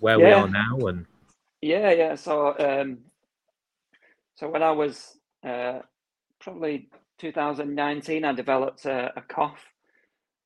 [0.00, 0.26] where yeah.
[0.26, 1.06] we are now and
[1.62, 2.14] yeah, yeah.
[2.14, 2.98] So um
[4.36, 5.80] so when I was uh
[6.40, 6.88] probably
[7.20, 9.64] 2019, I developed a, a cough.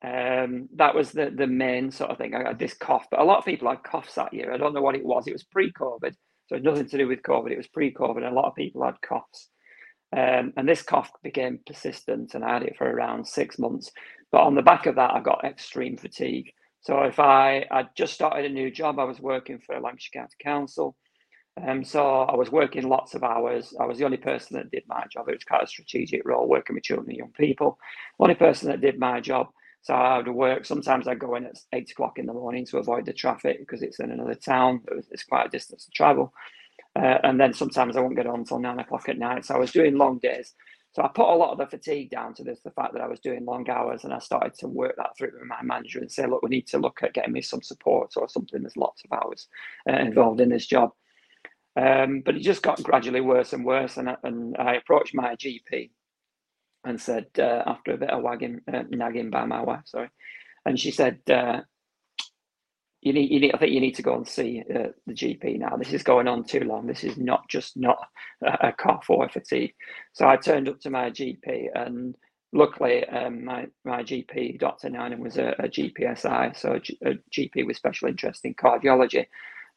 [0.05, 2.35] Um, that was the the main sort of thing.
[2.35, 4.53] I had this cough, but a lot of people had coughs that year.
[4.53, 5.26] I don't know what it was.
[5.26, 6.14] It was pre-COVID,
[6.48, 7.50] so nothing to do with COVID.
[7.53, 9.48] It was pre-COVID, a lot of people had coughs.
[10.16, 13.92] Um, and this cough became persistent, and I had it for around six months.
[14.33, 16.53] But on the back of that, I got extreme fatigue.
[16.83, 20.37] So if I I just started a new job, I was working for Lancashire County
[20.42, 20.96] Council.
[21.66, 23.75] Um, so I was working lots of hours.
[23.79, 25.29] I was the only person that did my job.
[25.29, 27.79] It was quite a strategic role, working with children and young people.
[28.18, 29.49] Only person that did my job.
[29.83, 30.64] So I would work.
[30.64, 33.83] Sometimes I'd go in at eight o'clock in the morning to avoid the traffic because
[33.83, 34.83] it's in another town.
[35.11, 36.33] It's quite a distance to travel.
[36.96, 39.44] Uh, and then sometimes I won't get on until nine o'clock at night.
[39.46, 40.55] So I was doing long days.
[40.92, 43.07] So I put a lot of the fatigue down to this, the fact that I
[43.07, 46.11] was doing long hours, and I started to work that through with my manager and
[46.11, 48.61] say, look, we need to look at getting me some support or something.
[48.61, 49.46] There's lots of hours
[49.88, 50.90] uh, involved in this job.
[51.76, 53.96] Um, but it just got gradually worse and worse.
[53.96, 55.90] And, and I approached my GP
[56.85, 60.09] and said, uh, after a bit of wagging, uh, nagging by my wife, sorry,
[60.64, 61.61] and she said, uh,
[63.02, 65.59] you need, you need, I think you need to go and see uh, the GP
[65.59, 65.76] now.
[65.76, 66.87] This is going on too long.
[66.87, 67.98] This is not just not
[68.42, 69.72] a, cough or a fatigue.
[70.12, 72.14] So I turned up to my GP, and
[72.52, 74.90] luckily, um, my my GP, Dr.
[74.90, 79.26] Ninen, was a, a GPSI, so a, G, a GP with special interest in cardiology.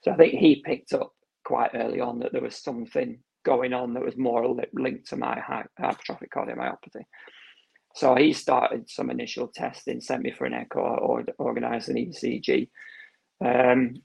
[0.02, 3.94] So I think he picked up quite early on that there was something going on
[3.94, 5.38] that was more linked to my
[5.80, 7.04] hypertrophic cardiomyopathy.
[7.96, 12.70] So he started some initial testing, sent me for an echo, or organised an ECG,
[13.44, 13.96] um,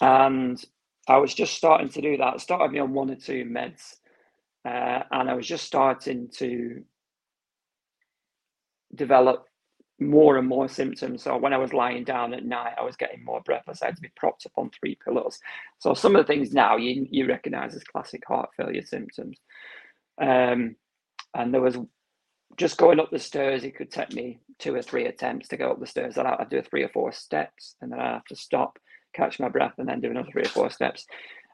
[0.00, 0.64] and
[1.06, 2.40] I was just starting to do that.
[2.40, 3.94] started me on one or two meds,
[4.64, 6.82] uh, and I was just starting to
[8.94, 9.46] develop
[10.00, 11.22] more and more symptoms.
[11.22, 13.82] So when I was lying down at night, I was getting more breathless.
[13.82, 15.38] I had to be propped up on three pillows.
[15.78, 19.38] So some of the things now you you recognise as classic heart failure symptoms.
[20.20, 20.76] Um,
[21.34, 21.76] and there was
[22.56, 23.64] just going up the stairs.
[23.64, 26.18] It could take me two or three attempts to go up the stairs.
[26.18, 28.78] I'd, do three or four steps, and then I'd have to stop,
[29.14, 31.06] catch my breath, and then do another three or four steps.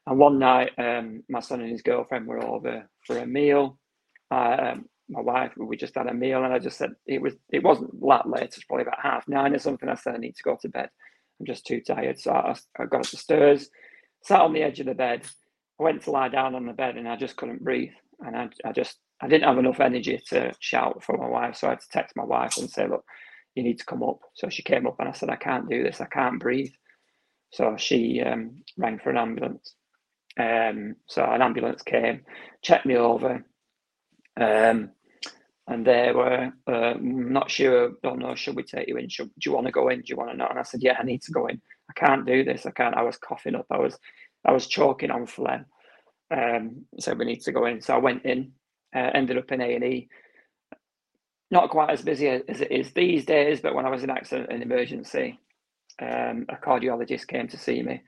[0.06, 3.78] And one night, um, my son and his girlfriend were over for a meal.
[4.30, 7.62] Um, my wife, we just had a meal, and I just said it was it
[7.62, 8.44] wasn't that late.
[8.44, 9.88] It's probably about half nine or something.
[9.88, 10.88] I said I need to go to bed.
[11.40, 12.18] I'm just too tired.
[12.20, 13.68] So I, I got up the stairs,
[14.24, 15.22] sat on the edge of the bed.
[15.80, 17.92] I went to lie down on the bed, and I just couldn't breathe.
[18.20, 21.68] And I, I just I didn't have enough energy to shout for my wife, so
[21.68, 23.04] I had to text my wife and say, "Look,
[23.54, 25.82] you need to come up." So she came up, and I said, "I can't do
[25.82, 26.00] this.
[26.00, 26.72] I can't breathe."
[27.52, 29.74] So she um, rang for an ambulance.
[30.38, 32.22] Um, so an ambulance came,
[32.62, 33.44] checked me over,
[34.40, 34.90] um,
[35.68, 39.08] and they were uh, not sure, don't know, should we take you in?
[39.08, 39.98] Should, do you want to go in?
[39.98, 40.50] Do you want to not?
[40.50, 41.60] And I said, yeah, I need to go in.
[41.90, 42.66] I can't do this.
[42.66, 42.96] I can't.
[42.96, 43.66] I was coughing up.
[43.70, 43.98] I was,
[44.44, 45.66] I was choking on phlegm.
[46.30, 47.80] Um, so we need to go in.
[47.80, 48.52] So I went in,
[48.94, 50.08] uh, ended up in A and E.
[51.50, 54.50] Not quite as busy as it is these days, but when I was in accident
[54.50, 55.38] and emergency,
[56.00, 58.02] um, a cardiologist came to see me.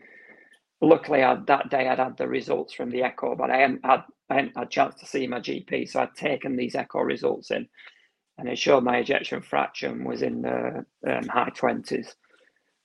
[0.80, 4.02] Luckily, I'd, that day I'd had the results from the echo, but I hadn't had
[4.30, 7.50] I hadn't had a chance to see my GP, so I'd taken these echo results
[7.50, 7.66] in,
[8.38, 12.14] and it showed my ejection fraction was in the um, high twenties.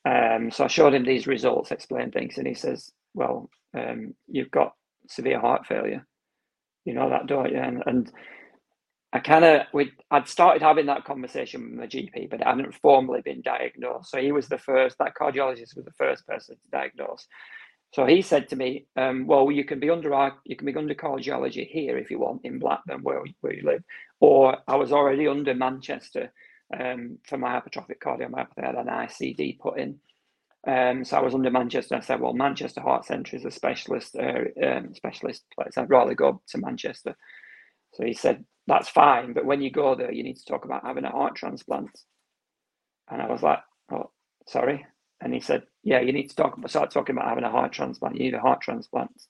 [0.06, 4.52] Um, so I showed him these results, explained things, and he says, "Well, um, you've
[4.52, 4.74] got
[5.08, 6.06] severe heart failure.
[6.86, 8.12] You know that, don't you?" And, and
[9.14, 12.74] I kind of we I'd started having that conversation with my GP, but it hadn't
[12.74, 14.10] formally been diagnosed.
[14.10, 14.98] So he was the first.
[14.98, 17.28] That cardiologist was the first person to diagnose.
[17.94, 20.76] So he said to me, um, "Well, you can be under our, you can be
[20.76, 23.84] under cardiology here if you want in Blackburn, where where you live,
[24.20, 26.34] or I was already under Manchester
[26.78, 28.64] um, for my hypertrophic cardiomyopathy.
[28.64, 30.00] I had an ICD put in,
[30.68, 31.96] um, so I was under Manchester.
[31.96, 35.78] I said, "Well, Manchester Heart Centre is a specialist uh, um, specialist place.
[35.78, 37.16] I'd rather go to Manchester."
[37.94, 40.86] So he said, "That's fine, but when you go there, you need to talk about
[40.86, 41.92] having a heart transplant."
[43.10, 43.60] And I was like,
[43.92, 44.12] "Oh,
[44.48, 44.86] sorry."
[45.24, 48.16] And he said, Yeah, you need to talk start talking about having a heart transplant.
[48.16, 49.24] You need a heart transplant.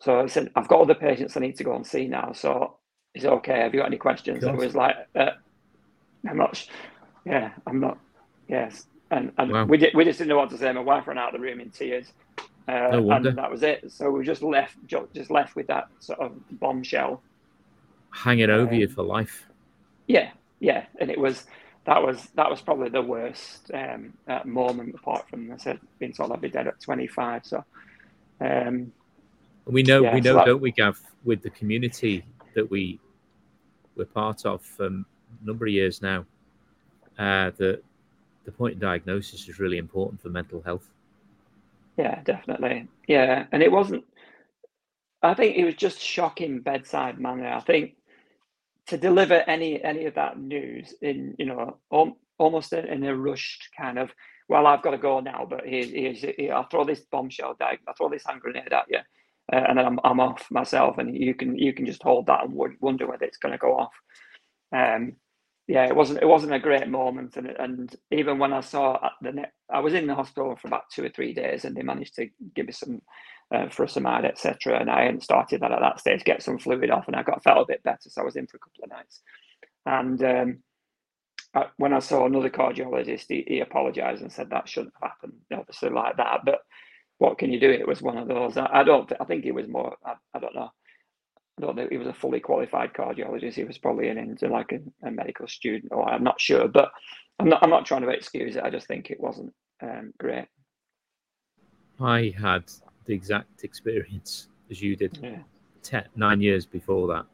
[0.00, 2.32] So I said, I've got other patients I need to go and see now.
[2.32, 2.78] So
[3.14, 4.42] he said, Okay, have you got any questions?
[4.42, 5.30] And I was like, uh,
[6.28, 6.66] I'm not,
[7.24, 7.98] yeah, I'm not,
[8.48, 8.86] yes.
[9.10, 9.64] And, and wow.
[9.64, 10.72] we, did, we just didn't know what to say.
[10.72, 12.12] My wife ran out of the room in tears.
[12.66, 13.92] Uh, no and that was it.
[13.92, 17.22] So we just left, just left with that sort of bombshell
[18.10, 19.46] hanging over um, you for life.
[20.06, 21.46] Yeah, yeah, and it was
[21.86, 24.94] that was that was probably the worst um, uh, moment.
[24.94, 27.46] Apart from I said being told I'd be dead at 25.
[27.46, 27.64] So
[28.40, 28.92] um,
[29.66, 32.98] we know yeah, we know, so that, don't we, Gav, with the community that we
[33.96, 35.04] we're part of for a
[35.44, 36.26] number of years now,
[37.18, 37.82] uh, that
[38.44, 40.88] the point of diagnosis is really important for mental health.
[41.96, 42.88] Yeah, definitely.
[43.06, 44.04] Yeah, and it wasn't.
[45.22, 47.48] I think it was just shocking bedside manner.
[47.48, 47.94] I think
[48.88, 51.78] to deliver any any of that news in you know
[52.38, 54.10] almost in a rushed kind of
[54.48, 57.78] well I've got to go now, but here's, here's here, I'll throw this bombshell down,
[57.88, 58.98] I'll throw this hand grenade at you,
[59.52, 62.44] uh, and then I'm I'm off myself, and you can you can just hold that
[62.44, 63.94] and wonder whether it's going to go off.
[64.74, 65.14] Um,
[65.66, 69.32] yeah, it wasn't it wasn't a great moment, and and even when I saw the
[69.32, 72.14] net, I was in the hospital for about two or three days, and they managed
[72.16, 73.02] to give me some
[73.54, 74.78] uh, furosemide, etc.
[74.80, 77.42] And I hadn't started that at that stage, get some fluid off, and I got
[77.42, 79.20] felt a bit better, so I was in for a couple of nights.
[79.84, 80.58] And um,
[81.54, 85.34] I, when I saw another cardiologist, he, he apologised and said that shouldn't have happened,
[85.52, 86.40] obviously like that.
[86.44, 86.60] But
[87.18, 87.70] what can you do?
[87.70, 88.56] It was one of those.
[88.56, 89.10] I, I don't.
[89.20, 89.96] I think it was more.
[90.04, 90.70] I, I don't know.
[91.58, 93.54] I don't know he was a fully qualified cardiologist.
[93.54, 96.68] He was probably an into like a, a, medical student, or I'm not sure.
[96.68, 96.90] But
[97.38, 97.62] I'm not.
[97.62, 98.62] I'm not trying to excuse it.
[98.62, 100.46] I just think it wasn't um, great.
[101.98, 102.64] I had
[103.06, 105.38] the exact experience as you did, yeah.
[105.82, 107.26] ten, nine years before that.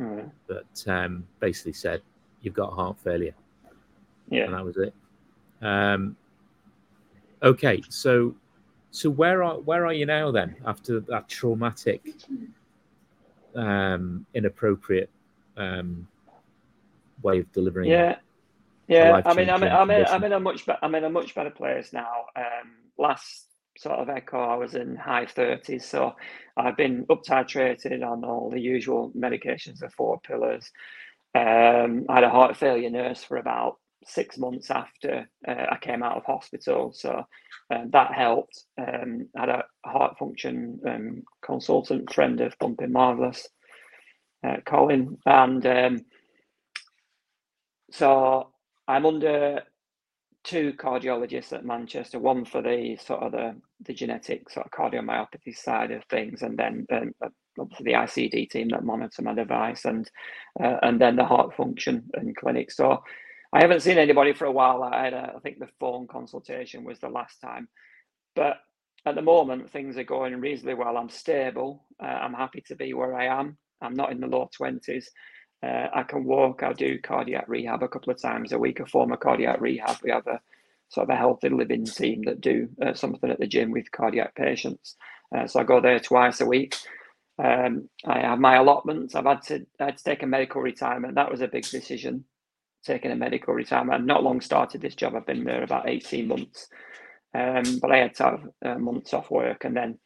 [0.00, 0.30] Mm.
[0.46, 2.02] But um, basically said
[2.40, 3.34] you've got heart failure.
[4.28, 4.94] Yeah, and that was it.
[5.60, 6.16] Um,
[7.42, 8.34] okay, so
[8.90, 12.02] so where are where are you now then after that traumatic
[13.54, 15.10] um, inappropriate
[15.56, 16.08] um,
[17.22, 17.90] way of delivering.
[17.90, 18.16] Yeah,
[18.88, 19.22] yeah.
[19.24, 21.50] I mean, I'm, I'm, in, I'm in a much be- I'm in a much better
[21.50, 22.26] place now.
[22.36, 23.46] Um, last
[23.82, 26.14] sort of echo, I was in high 30s, so
[26.56, 30.70] I've been up titrated on all the usual medications, the four pillars.
[31.34, 36.02] Um, I had a heart failure nurse for about six months after uh, I came
[36.02, 36.92] out of hospital.
[36.94, 37.22] So
[37.74, 38.64] um, that helped.
[38.78, 43.48] Um, I had a heart function um, consultant friend of Pumping Marvellous,
[44.46, 45.18] uh, Colin.
[45.26, 46.04] And um,
[47.92, 48.50] so
[48.88, 49.62] I'm under
[50.44, 55.56] two cardiologists at Manchester, one for the sort of the, the genetic sort of cardiomyopathy
[55.56, 57.12] side of things, and then um,
[57.58, 60.10] obviously the ICD team that monitor my device, and
[60.62, 62.70] uh, and then the heart function and clinic.
[62.70, 63.02] So
[63.52, 64.82] I haven't seen anybody for a while.
[64.82, 67.68] I had, a, I think the phone consultation was the last time,
[68.36, 68.58] but
[69.06, 70.96] at the moment things are going reasonably well.
[70.96, 71.84] I'm stable.
[72.02, 73.58] Uh, I'm happy to be where I am.
[73.80, 75.10] I'm not in the low twenties.
[75.62, 76.62] Uh, I can walk.
[76.62, 78.80] I do cardiac rehab a couple of times a week.
[78.80, 79.98] A former cardiac rehab.
[80.02, 80.40] We have a
[80.88, 84.34] sort of a healthy living team that do uh, something at the gym with cardiac
[84.36, 84.96] patients.
[85.36, 86.76] Uh, so I go there twice a week.
[87.42, 89.14] Um, I have my allotments.
[89.14, 91.16] I've had to I had to take a medical retirement.
[91.16, 92.24] That was a big decision
[92.84, 94.00] taking a medical retirement.
[94.00, 95.14] I've not long started this job.
[95.16, 96.68] I've been there about 18 months.
[97.34, 99.64] Um, but I had to have uh, months off work.
[99.64, 99.98] And then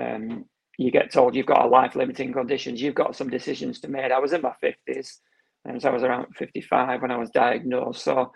[0.00, 0.46] um,
[0.78, 2.80] you get told you've got a life limiting conditions.
[2.80, 4.10] You've got some decisions to make.
[4.10, 5.18] I was in my 50s.
[5.64, 8.04] And so I was around 55 when I was diagnosed.
[8.04, 8.32] So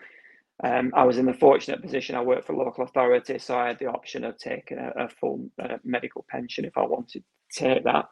[0.63, 2.15] um, I was in the fortunate position.
[2.15, 3.37] I worked for local authority.
[3.39, 6.81] So I had the option of taking a, a full uh, medical pension if I
[6.81, 8.05] wanted to take that,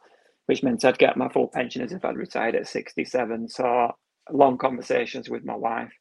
[0.46, 3.48] which meant I'd get my full pension as if I'd retired at 67.
[3.48, 3.92] So
[4.30, 5.92] long conversations with my wife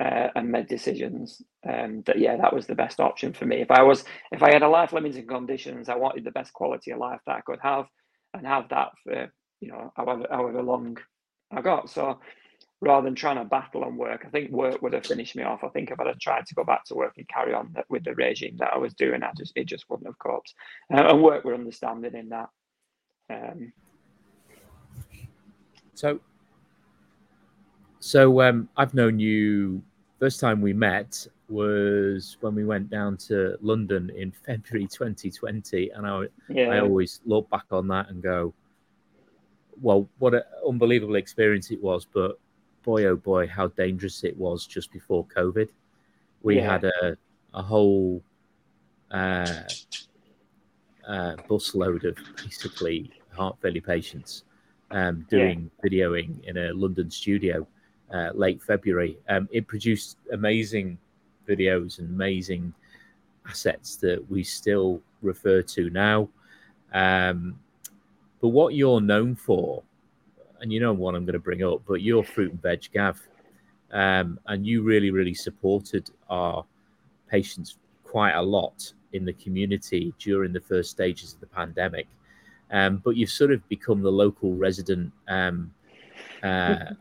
[0.00, 3.60] uh, and made decisions um, that yeah that was the best option for me.
[3.60, 6.90] If i was if i had a life limiting conditions i wanted the best quality
[6.90, 7.86] of life that i could have
[8.32, 10.98] and have that for you know however however long
[11.52, 11.90] i got.
[11.90, 12.18] So
[12.80, 15.62] rather than trying to battle on work i think work would have finished me off.
[15.62, 18.04] I think if i'd have tried to go back to work and carry on with
[18.04, 20.52] the regime that i was doing i just it just wouldn't have coped.
[20.92, 22.48] Uh, and work were understanding in that
[23.30, 23.72] um,
[25.94, 26.20] so
[28.04, 29.82] so um, I've known you.
[30.20, 36.06] First time we met was when we went down to London in February 2020, and
[36.06, 36.68] I yeah.
[36.68, 38.52] I always look back on that and go,
[39.80, 42.04] well, what an unbelievable experience it was.
[42.04, 42.38] But
[42.82, 45.70] boy, oh boy, how dangerous it was just before COVID.
[46.42, 46.72] We yeah.
[46.72, 47.16] had a
[47.54, 48.22] a whole
[49.12, 49.62] uh,
[51.08, 54.44] uh, busload of basically heart failure patients
[54.90, 55.88] um, doing yeah.
[55.88, 57.66] videoing in a London studio
[58.12, 59.18] uh, late February.
[59.28, 60.98] Um, it produced amazing
[61.48, 62.72] videos and amazing
[63.48, 66.28] assets that we still refer to now.
[66.92, 67.58] Um,
[68.40, 69.82] but what you're known for,
[70.60, 73.20] and you know what I'm going to bring up, but you're fruit and veg Gav,
[73.92, 76.64] um, and you really, really supported our
[77.28, 82.06] patients quite a lot in the community during the first stages of the pandemic.
[82.70, 85.72] Um, but you've sort of become the local resident um,
[86.42, 86.92] uh,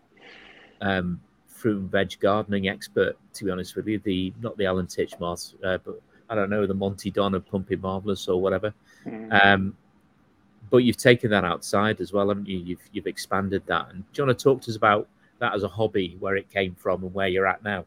[0.84, 4.00] um, fruit and veg gardening expert, to be honest with you.
[4.00, 7.82] The not the Alan Titchmarsh, uh, but I don't know the Monty Don of Pumping
[7.82, 8.74] Marvellous or whatever.
[9.06, 9.46] Mm.
[9.46, 9.78] Um,
[10.70, 12.58] but you've taken that outside as well, haven't you?
[12.58, 13.90] You've you've expanded that.
[13.90, 15.08] And do you want to talk to us about
[15.40, 17.86] that as a hobby, where it came from, and where you're at now?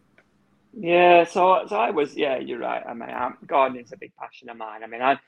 [0.79, 2.83] Yeah, so so I was yeah, you're right.
[2.87, 4.85] I mean, I'm, gardening's a big passion of mine.
[4.85, 5.19] I mean, I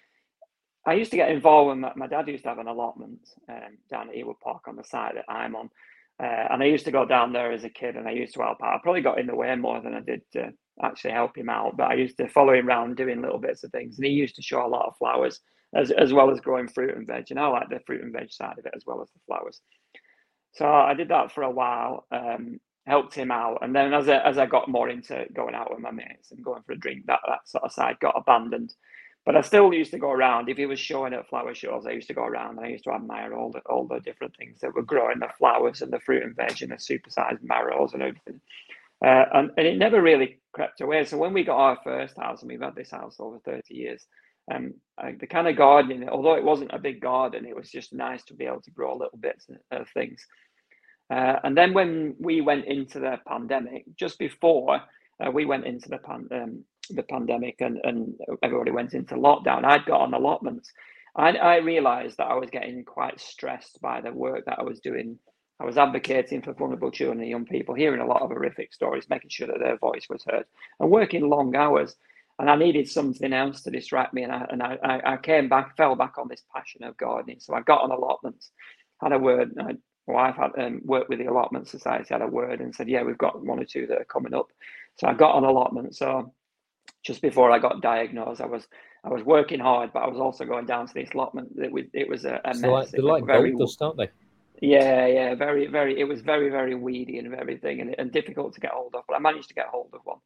[0.86, 3.76] I used to get involved when my, my dad used to have an allotment um,
[3.90, 5.70] down at Ewood Park on the site that I'm on,
[6.22, 8.42] uh, and I used to go down there as a kid, and I used to
[8.42, 8.74] help out.
[8.74, 10.52] I probably got in the way more than I did to
[10.82, 13.70] actually help him out, but I used to follow him around doing little bits of
[13.72, 15.40] things, and he used to show a lot of flowers
[15.74, 18.32] as as well as growing fruit and veg, and I like the fruit and veg
[18.32, 19.60] side of it as well as the flowers.
[20.52, 22.06] So I did that for a while.
[22.10, 23.58] Um, helped him out.
[23.60, 26.42] And then as I, as I got more into going out with my mates and
[26.42, 28.72] going for a drink, that, that sort of side got abandoned.
[29.28, 30.48] But I still used to go around.
[30.48, 32.84] If he was showing at flower shows, I used to go around and I used
[32.84, 36.00] to admire all the all the different things that were growing, the flowers and the
[36.00, 38.40] fruit and veg and the supersized marrows and everything.
[39.04, 41.04] Uh, and, and it never really crept away.
[41.04, 44.06] So when we got our first house, and we've had this house over 30 years,
[44.50, 47.92] um, I, the kind of gardening, although it wasn't a big garden, it was just
[47.92, 50.26] nice to be able to grow little bits of things.
[51.12, 54.80] Uh, and then when we went into the pandemic, just before
[55.22, 56.64] uh, we went into the pan, um,
[56.94, 60.72] the pandemic and, and everybody went into lockdown, I'd got on allotments.
[61.16, 64.80] I, I realized that I was getting quite stressed by the work that I was
[64.80, 65.18] doing.
[65.60, 69.08] I was advocating for vulnerable children and young people, hearing a lot of horrific stories,
[69.10, 70.44] making sure that their voice was heard,
[70.78, 71.96] and working long hours.
[72.38, 74.22] And I needed something else to distract me.
[74.22, 77.40] And I, and I, I came back, fell back on this passion of gardening.
[77.40, 78.52] So I got on allotments,
[79.02, 79.72] had a word, I
[80.08, 83.18] wife had um, worked with the allotment society, had a word and said, yeah, we've
[83.18, 84.46] got one or two that are coming up.
[84.96, 85.94] So I got on allotment.
[85.94, 86.32] So
[87.04, 88.66] just before I got diagnosed, I was
[89.04, 91.52] I was working hard, but I was also going down to this allotment.
[91.56, 92.90] It was it was a, a so mess.
[92.90, 94.10] They're like, very, gold dust, aren't they?
[94.60, 95.98] Yeah, yeah, very, very.
[95.98, 99.04] It was very, very weedy and everything, and, and difficult to get hold of.
[99.06, 100.18] But I managed to get hold of one.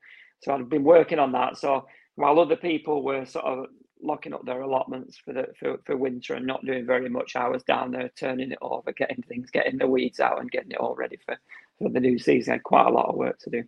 [0.42, 1.58] So I'd been working on that.
[1.58, 3.66] So while other people were sort of
[4.02, 7.36] locking up their allotments for the for, for winter and not doing very much.
[7.36, 10.72] I was down there turning it over, getting things, getting the weeds out, and getting
[10.72, 11.36] it all ready for
[11.78, 12.52] for the new season.
[12.52, 13.64] I had quite a lot of work to do.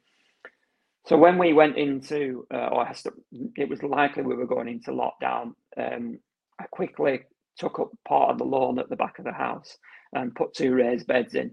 [1.06, 2.86] So when we went into, uh, or
[3.56, 5.52] it was likely we were going into lockdown.
[5.76, 6.18] Um,
[6.60, 7.20] I quickly
[7.58, 9.76] took up part of the lawn at the back of the house
[10.14, 11.52] and put two raised beds in.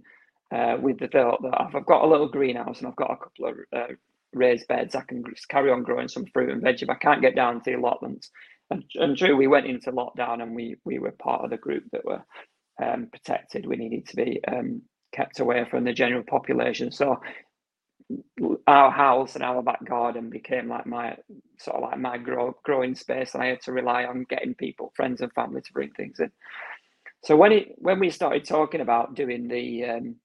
[0.53, 3.47] Uh, with the thought that I've got a little greenhouse and I've got a couple
[3.47, 3.93] of uh,
[4.33, 6.81] raised beds, I can carry on growing some fruit and veg.
[6.81, 8.31] If I can't get down to the allotments,
[8.69, 11.83] and, and true, we went into lockdown and we we were part of the group
[11.93, 12.23] that were
[12.83, 13.65] um, protected.
[13.65, 14.83] We needed to be um,
[15.13, 16.91] kept away from the general population.
[16.91, 17.17] So
[18.67, 21.17] our house and our back garden became like my
[21.59, 24.93] sort of like my grow, growing space, and I had to rely on getting people,
[24.95, 26.31] friends and family, to bring things in.
[27.23, 30.15] So when it when we started talking about doing the um,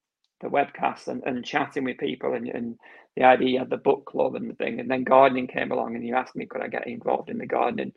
[0.41, 2.77] the webcast and, and chatting with people and, and
[3.15, 6.05] the idea of the book club and the thing, and then gardening came along, and
[6.05, 7.93] you asked me could I get involved in the gardening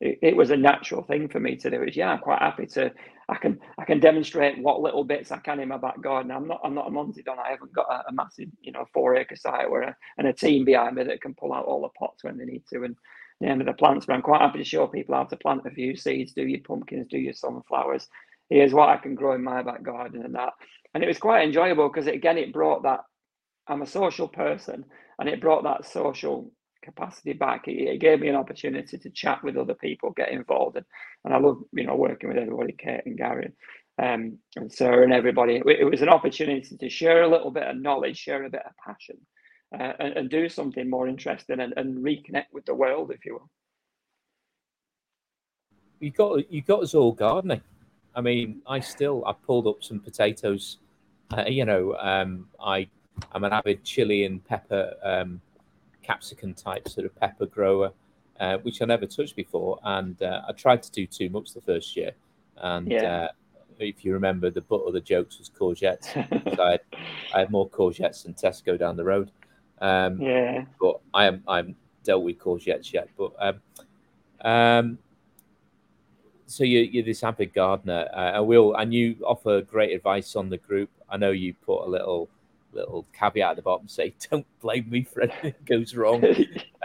[0.00, 1.82] it, it, was a natural thing for me to do.
[1.82, 2.92] Is yeah, I'm quite happy to.
[3.28, 6.30] I can I can demonstrate what little bits I can in my back garden.
[6.30, 7.38] I'm not I'm not a Monty Don.
[7.38, 10.64] I haven't got a, a massive you know four acre site where and a team
[10.64, 12.96] behind me that can pull out all the pots when they need to and
[13.40, 14.06] the end of the plants.
[14.06, 16.60] But I'm quite happy to show people how to plant a few seeds, do your
[16.60, 18.08] pumpkins, do your sunflowers.
[18.50, 20.52] Here's what I can grow in my back garden and that.
[20.92, 23.00] And it was quite enjoyable because again it brought that.
[23.66, 24.84] I'm a social person,
[25.18, 26.52] and it brought that social
[26.84, 27.66] capacity back.
[27.66, 30.86] It, it, gave me an opportunity to chat with other people, get involved, and,
[31.24, 33.52] and I love you know working with everybody, Kate and Gary,
[34.00, 35.56] um, and Sarah and everybody.
[35.56, 38.62] It, it, was an opportunity to share a little bit of knowledge, share a bit
[38.64, 39.16] of passion,
[39.72, 43.34] uh, and, and, do something more interesting and, and reconnect with the world, if you
[43.34, 43.50] will.
[46.00, 47.62] You got you got us all gardening.
[48.14, 50.78] I mean, I still I pulled up some potatoes.
[51.36, 52.88] Uh, you know, um, I
[53.32, 55.40] I'm an avid chili and pepper um,
[56.04, 57.92] capsicum type sort of pepper grower,
[58.40, 59.78] uh, which I never touched before.
[59.82, 62.12] And uh, I tried to do too much the first year.
[62.56, 63.14] And yeah.
[63.14, 63.28] uh,
[63.78, 66.16] if you remember, the butt of the jokes was courgettes.
[66.16, 66.80] I, had,
[67.34, 69.30] I, had, more courgettes than Tesco down the road.
[69.80, 70.64] Um, yeah.
[70.80, 73.08] But I am I'm dealt with courgettes yet.
[73.16, 73.60] But um,
[74.44, 74.98] um,
[76.46, 78.08] so you, you're this avid gardener.
[78.12, 80.90] Uh, I will, and you offer great advice on the group.
[81.08, 82.28] I know you put a little
[82.74, 86.24] little caveat at the bottom say don't blame me for anything that goes wrong.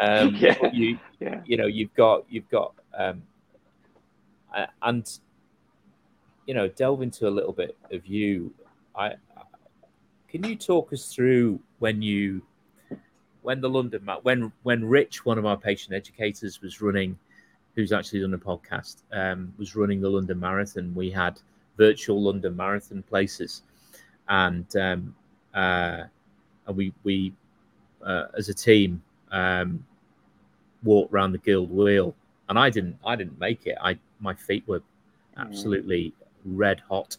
[0.01, 0.71] Um yeah.
[0.71, 1.41] you yeah.
[1.45, 3.21] you know you've got you've got um
[4.81, 5.19] and
[6.45, 8.53] you know delve into a little bit of you.
[8.95, 9.15] I
[10.29, 12.41] can you talk us through when you
[13.41, 17.17] when the london when when rich one of our patient educators was running
[17.75, 20.93] who's actually done a podcast um, was running the london marathon.
[20.95, 21.39] We had
[21.77, 23.63] virtual london marathon places.
[24.27, 25.15] And um,
[25.59, 26.03] uh,
[26.67, 27.33] and we we
[28.05, 29.01] uh, as a team
[29.31, 29.85] um,
[30.83, 32.15] walked around the guild wheel,
[32.47, 33.77] and I didn't I didn't make it.
[33.81, 34.81] I my feet were
[35.37, 36.13] absolutely
[36.47, 36.57] mm.
[36.57, 37.17] red hot,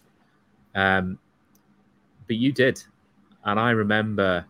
[0.75, 1.19] um,
[2.27, 2.83] but you did,
[3.45, 4.47] and I remember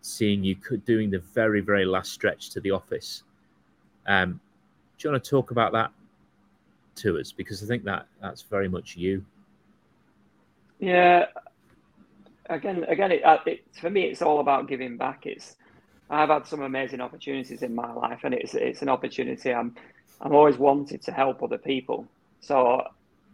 [0.00, 3.24] seeing you doing the very, very last stretch to the office.
[4.06, 4.40] Um,
[4.96, 5.90] do you want to talk about that
[6.96, 7.30] to us?
[7.30, 9.22] Because I think that that's very much you.
[10.78, 11.26] Yeah.
[12.48, 15.26] Again, again, it, uh, it, for me, it's all about giving back.
[15.26, 15.56] It's
[16.10, 19.74] I've had some amazing opportunities in my life, and it's it's an opportunity I'm
[20.20, 22.06] I'm always wanted to help other people.
[22.40, 22.82] So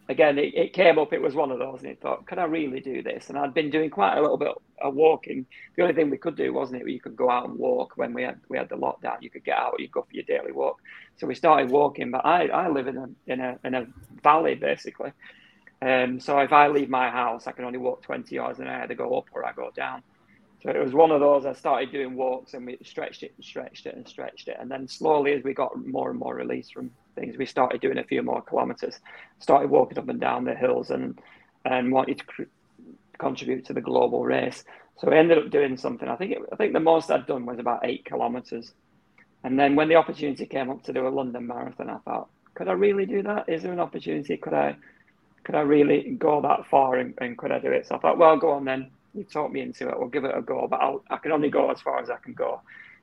[0.08, 1.12] again, it, it came up.
[1.12, 3.28] It was one of those, and it thought, can I really do this?
[3.28, 4.52] And I'd been doing quite a little bit
[4.82, 5.46] of walking.
[5.76, 6.88] The only thing we could do, wasn't it?
[6.88, 9.22] You could go out and walk when we had we had the lockdown.
[9.22, 10.80] You could get out, you go for your daily walk.
[11.16, 12.10] So we started walking.
[12.10, 13.86] But I, I live in a in a in a
[14.22, 15.12] valley basically.
[15.84, 18.82] Um, so if I leave my house, I can only walk 20 yards, and I
[18.82, 20.02] either go up or I go down.
[20.62, 21.44] So it was one of those.
[21.44, 24.70] I started doing walks, and we stretched it and stretched it and stretched it, and
[24.70, 28.04] then slowly, as we got more and more release from things, we started doing a
[28.04, 28.98] few more kilometers.
[29.40, 31.20] Started walking up and down the hills, and
[31.66, 32.42] and wanted to cr-
[33.18, 34.64] contribute to the global race.
[34.98, 36.08] So I ended up doing something.
[36.08, 38.72] I think it, I think the most I'd done was about eight kilometers,
[39.42, 42.68] and then when the opportunity came up to do a London marathon, I thought, could
[42.68, 43.50] I really do that?
[43.50, 44.38] Is there an opportunity?
[44.38, 44.76] Could I?
[45.44, 47.86] Could I really go that far and, and could I do it?
[47.86, 49.98] So I thought, well, go on then you talked me into it.
[49.98, 52.16] We'll give it a go, but I'll, I can only go as far as I
[52.16, 52.60] can go.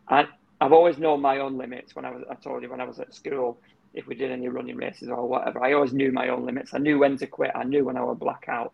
[0.08, 0.28] I,
[0.60, 1.96] I've always known my own limits.
[1.96, 3.60] When I was, I told you when I was at school,
[3.94, 6.74] if we did any running races or whatever, I always knew my own limits.
[6.74, 7.52] I knew when to quit.
[7.56, 8.74] I knew when I would black out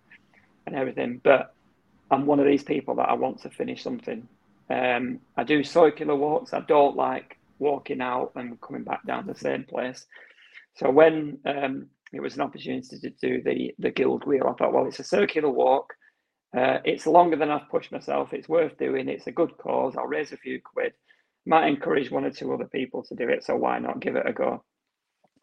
[0.65, 1.21] and everything.
[1.23, 1.53] But
[2.09, 4.27] I'm one of these people that I want to finish something.
[4.69, 6.53] Um, I do circular walks.
[6.53, 10.05] I don't like walking out and coming back down the same place.
[10.75, 14.73] So when um, it was an opportunity to do the the Guild Wheel, I thought,
[14.73, 15.93] well, it's a circular walk.
[16.55, 18.33] Uh, it's longer than I've pushed myself.
[18.33, 19.09] It's worth doing.
[19.09, 19.95] It's a good cause.
[19.97, 20.93] I'll raise a few quid.
[21.45, 23.43] Might encourage one or two other people to do it.
[23.43, 24.63] So why not give it a go?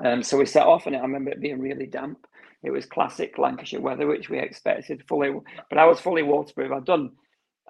[0.03, 0.97] Um, so we set off and.
[0.97, 2.27] I remember it being really damp.
[2.63, 5.31] It was classic Lancashire weather, which we expected fully.
[5.69, 6.73] But I was fully waterproof.
[6.73, 7.13] I'd done.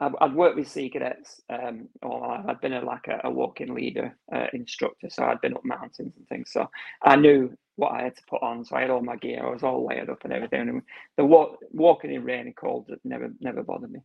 [0.00, 4.16] I'd, worked with sea cadets, um, or I'd been a, like a, a walking leader
[4.32, 5.08] uh, instructor.
[5.08, 6.50] So I'd been up mountains and things.
[6.52, 6.68] So
[7.02, 8.64] I knew what I had to put on.
[8.64, 9.46] So I had all my gear.
[9.46, 10.60] I was all layered up and everything.
[10.68, 10.82] And
[11.16, 14.00] the walk, walking in rain and cold never never bothered me.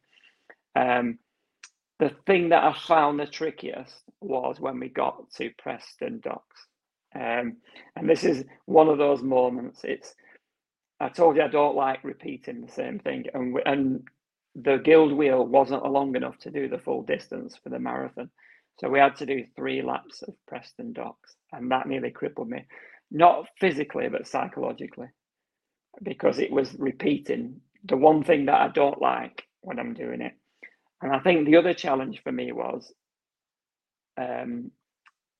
[0.76, 1.20] Um,
[2.00, 6.66] the thing that I found the trickiest was when we got to Preston Docks.
[7.14, 7.58] Um,
[7.96, 9.82] and this is one of those moments.
[9.84, 10.16] It's
[11.00, 14.04] I told you I don't like repeating the same thing, and and
[14.56, 18.30] the guild wheel wasn't long enough to do the full distance for the marathon,
[18.80, 22.66] so we had to do three laps of Preston Docks, and that nearly crippled me
[23.12, 25.08] not physically but psychologically
[26.04, 30.34] because it was repeating the one thing that I don't like when I'm doing it.
[31.02, 32.94] And I think the other challenge for me was
[34.20, 34.72] um,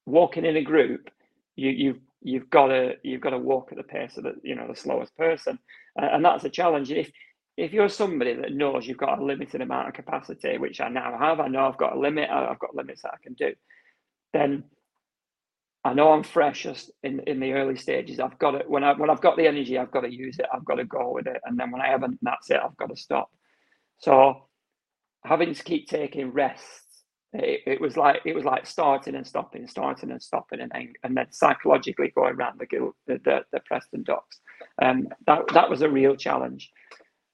[0.06, 1.10] walking in a group.
[1.56, 4.56] You you've you've got to you've got to walk at the pace of the you
[4.56, 5.60] know the slowest person,
[6.02, 6.92] uh, and that's a challenge.
[6.92, 7.12] If
[7.58, 11.18] if you're somebody that knows you've got a limited amount of capacity, which I now
[11.20, 12.30] have, I know I've got a limit.
[12.30, 13.54] I've got limits that I can do.
[14.34, 14.66] Then
[15.86, 16.66] I know I'm fresh
[17.04, 18.20] in in the early stages.
[18.20, 20.46] I've got it when I when I've got the energy, I've got to use it.
[20.54, 22.60] I've got to go with it, and then when I haven't, that's it.
[22.64, 23.30] I've got to stop.
[24.00, 24.48] So
[25.26, 27.04] having to keep taking rests,
[27.34, 30.94] it, it was like it was like starting and stopping, starting and stopping, and then
[31.04, 32.68] and then psychologically going around the
[33.08, 34.40] the the, the Preston docks.
[34.82, 36.72] Um, that that was a real challenge.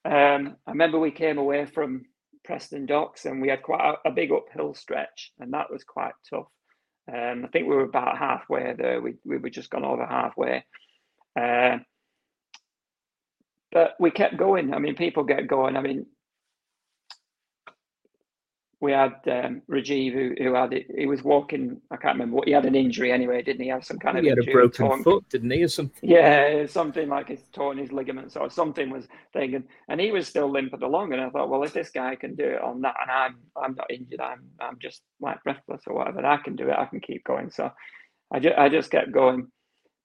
[0.06, 2.06] Um, I remember we came away from
[2.44, 6.14] Preston docks and we had quite a, a big uphill stretch, and that was quite
[6.30, 6.48] tough.
[7.12, 9.02] Um, I think we were about halfway there.
[9.02, 10.66] We we were just gone over halfway.
[11.40, 11.80] Uh,
[13.72, 14.74] but we kept going.
[14.74, 15.76] I mean, people get going.
[15.78, 16.06] I mean,
[18.86, 20.86] we had um, Rajiv who, who had it.
[20.96, 21.82] He was walking.
[21.90, 23.70] I can't remember what he had an injury anyway, didn't he?
[23.70, 26.08] Have some kind of he had a broken torn, foot, didn't he, or something?
[26.08, 30.52] Yeah, something like he's torn his ligaments or something was thinking, and he was still
[30.52, 31.14] limping along.
[31.14, 33.74] And I thought, well, if this guy can do it on that, and I'm I'm
[33.74, 36.78] not injured, I'm I'm just like breathless or whatever, I can do it.
[36.78, 37.50] I can keep going.
[37.50, 37.72] So
[38.32, 39.48] I just I just kept going,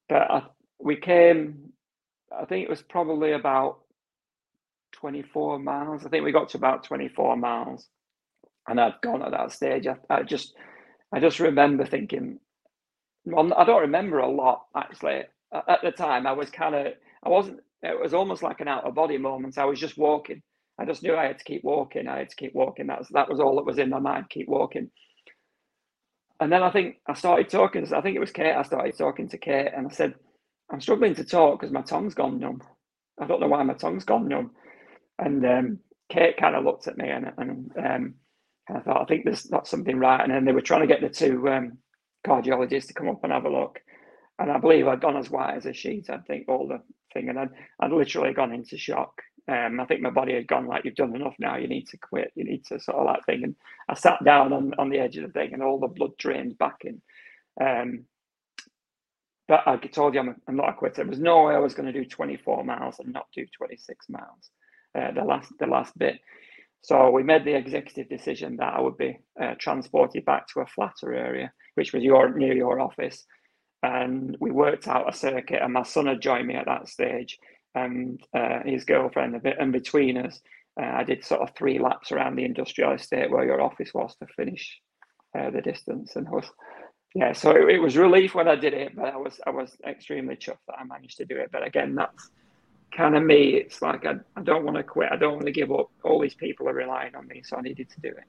[0.09, 0.43] but I,
[0.81, 1.72] we came.
[2.35, 3.81] I think it was probably about
[4.93, 6.07] 24 miles.
[6.07, 7.87] I think we got to about 24 miles
[8.70, 9.88] and I'd gone at that stage.
[9.88, 10.54] I, I just,
[11.14, 12.40] I just remember thinking,
[13.26, 15.22] well, I don't remember a lot actually.
[15.54, 16.88] At the time, I was kind of,
[17.24, 17.60] I wasn't.
[17.82, 19.58] It was almost like an out of body moment.
[19.58, 20.42] I was just walking.
[20.78, 22.08] I just knew I had to keep walking.
[22.08, 22.88] I had to keep walking.
[22.88, 24.30] That's that was all that was in my mind.
[24.30, 24.90] Keep walking.
[26.40, 27.92] And then I think I started talking.
[27.94, 28.54] I think it was Kate.
[28.54, 30.14] I started talking to Kate, and I said,
[30.70, 32.62] "I'm struggling to talk because my tongue's gone numb.
[33.20, 34.52] I don't know why my tongue's gone numb."
[35.18, 38.14] And um, Kate kind of looked at me and, and um,
[38.70, 40.22] and I thought, I think there's not something right.
[40.22, 41.78] And then they were trying to get the two um,
[42.26, 43.80] cardiologists to come up and have a look.
[44.38, 46.08] And I believe I'd gone as white as a sheet.
[46.08, 46.80] I think all the
[47.12, 47.50] thing, and I'd,
[47.80, 49.12] I'd literally gone into shock.
[49.48, 51.56] Um, I think my body had gone like, you've done enough now.
[51.56, 52.32] You need to quit.
[52.36, 53.42] You need to sort of that thing.
[53.42, 53.56] And
[53.88, 56.56] I sat down on, on the edge of the thing, and all the blood drained
[56.58, 57.02] back in.
[57.60, 58.04] Um,
[59.48, 60.96] but I told you I'm, I'm not a quitter.
[61.02, 64.08] There was no way I was going to do 24 miles and not do 26
[64.08, 64.50] miles.
[64.96, 66.20] Uh, the last the last bit.
[66.83, 70.66] So we made the executive decision that I would be uh, transported back to a
[70.66, 73.26] flatter area, which was your near your office,
[73.83, 75.61] and we worked out a circuit.
[75.62, 77.39] And my son had joined me at that stage,
[77.74, 79.41] and uh, his girlfriend.
[79.45, 80.41] And between us,
[80.81, 84.14] uh, I did sort of three laps around the industrial estate where your office was
[84.16, 84.81] to finish
[85.39, 86.16] uh, the distance.
[86.16, 86.51] And was,
[87.14, 89.76] yeah, so it, it, was relief when I did it, but I was I was
[89.87, 91.51] extremely chuffed that I managed to do it.
[91.53, 92.31] But again, that's
[92.93, 93.57] kind of me.
[93.57, 95.11] It's like I, I don't want to quit.
[95.12, 95.91] I don't want to give up.
[96.03, 98.24] All these people are relying on me, so I needed to do it.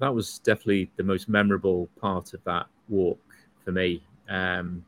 [0.00, 3.20] That was definitely the most memorable part of that walk
[3.64, 4.02] for me.
[4.28, 4.84] Um,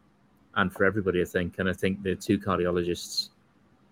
[0.56, 1.58] and for everybody, I think.
[1.58, 3.30] And I think the two cardiologists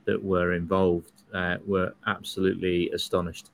[0.04, 3.50] that were involved uh, were absolutely astonished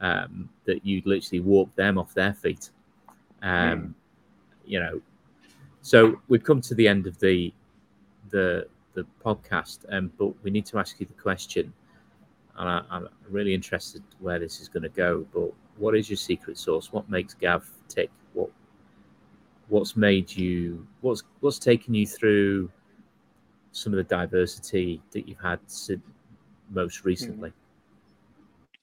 [0.00, 2.70] um, that you'd literally walked them off their feet.
[3.42, 3.94] Um, mm.
[4.66, 5.00] You know,
[5.82, 7.52] so we've come to the end of the
[8.30, 8.66] the
[9.02, 11.72] the podcast, um, but we need to ask you the question.
[12.56, 15.26] And I, am really interested where this is going to go.
[15.32, 16.92] But what is your secret sauce?
[16.92, 18.10] What makes Gav tick?
[18.32, 18.50] What
[19.68, 22.70] what's made you what's what's taken you through
[23.72, 25.60] some of the diversity that you've had
[26.70, 27.52] most recently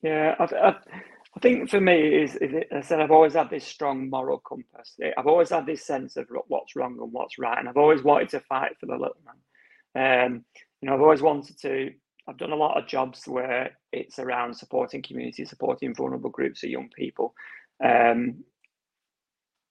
[0.01, 3.49] yeah I, I, I think for me is, is it, I said I've always had
[3.49, 7.57] this strong moral compass I've always had this sense of what's wrong and what's right
[7.57, 9.35] and I've always wanted to fight for the little man
[9.95, 10.45] um,
[10.81, 11.91] you know I've always wanted to
[12.27, 16.69] I've done a lot of jobs where it's around supporting communities, supporting vulnerable groups of
[16.69, 17.35] young people.
[17.83, 18.43] Um,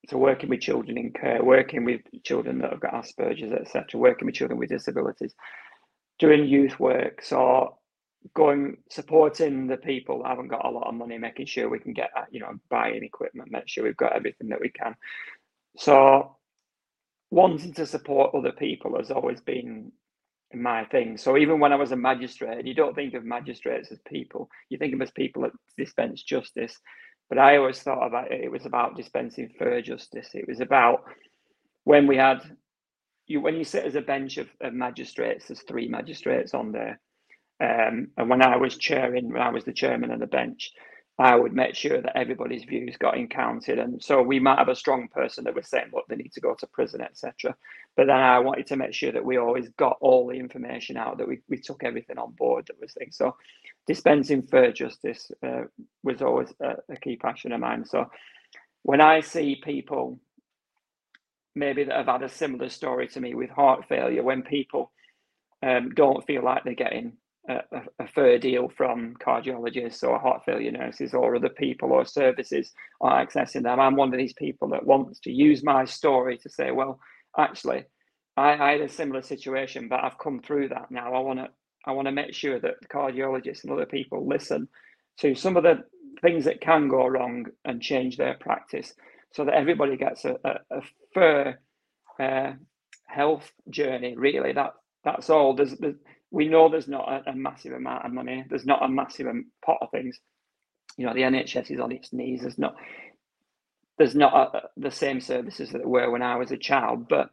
[0.09, 4.27] so working with children in care, working with children that have got Asperger's, etc., working
[4.27, 5.35] with children with disabilities,
[6.19, 7.79] doing youth work, so
[8.35, 11.93] going supporting the people that haven't got a lot of money, making sure we can
[11.93, 14.95] get you know buying equipment, make sure we've got everything that we can.
[15.77, 16.37] So
[17.31, 19.91] wanting to support other people has always been
[20.57, 21.17] my thing.
[21.17, 24.79] So even when I was a magistrate, you don't think of magistrates as people, you
[24.79, 26.79] think of them as people that dispense justice.
[27.29, 30.29] But I always thought about it, it was about dispensing fair justice.
[30.35, 31.05] It was about
[31.85, 32.41] when we had
[33.27, 37.01] you when you sit as a bench of, of magistrates, there's three magistrates on there.
[37.63, 40.73] Um, and when I was chairing, when I was the chairman of the bench,
[41.19, 43.79] I would make sure that everybody's views got encountered.
[43.79, 46.41] And so we might have a strong person that was saying, look, they need to
[46.41, 47.55] go to prison, etc.
[47.97, 51.19] But then I wanted to make sure that we always got all the information out,
[51.19, 53.17] that we, we took everything on board that was things.
[53.17, 53.37] So
[53.87, 55.63] dispensing fair justice uh,
[56.03, 57.85] was always a, a key passion of mine.
[57.85, 58.11] So
[58.83, 60.19] when I see people
[61.55, 64.91] maybe that have had a similar story to me with heart failure, when people
[65.63, 67.13] um, don't feel like they're getting
[67.49, 67.61] a,
[67.99, 73.25] a, fair deal from cardiologists or heart failure nurses or other people or services are
[73.25, 73.81] accessing them.
[73.81, 76.99] I'm one of these people that wants to use my story to say, well,
[77.39, 77.85] actually,
[78.37, 81.15] I, I had a similar situation, but I've come through that now.
[81.15, 81.49] I want to
[81.87, 84.69] I want to make sure that cardiologists and other people listen
[85.19, 85.85] to some of the
[86.23, 88.95] things that can go wrong and change their practice
[89.33, 90.83] so that everybody gets a, a, a
[91.13, 91.61] fair
[92.19, 92.53] uh,
[93.07, 94.15] health journey.
[94.17, 94.73] Really, that
[95.05, 95.55] that's all.
[95.55, 95.97] There's, there's
[96.35, 98.45] we know there's not a, a, massive amount of money.
[98.51, 99.29] There's not a massive
[99.65, 100.19] pot of things.
[100.97, 102.41] You know, the NHS is on its knees.
[102.43, 102.75] There's not
[103.99, 107.31] there's not a, the same services that there were when I was a child, but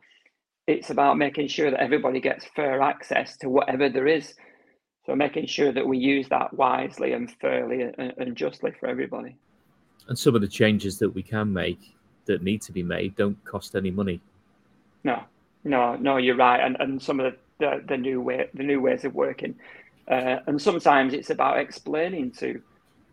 [0.68, 4.36] it's about making sure that everybody gets fair access to whatever there is.
[5.08, 9.36] So making sure that we use that wisely and fairly and, and justly for everybody.
[10.10, 11.95] And some of the changes that we can make
[12.26, 14.22] that need to be made don't cost any money.
[15.04, 15.24] No,
[15.64, 16.64] no, no, you're right.
[16.64, 19.55] And and some of the the, the new way, the new ways of working.
[20.07, 22.62] Uh, and sometimes it's about explaining to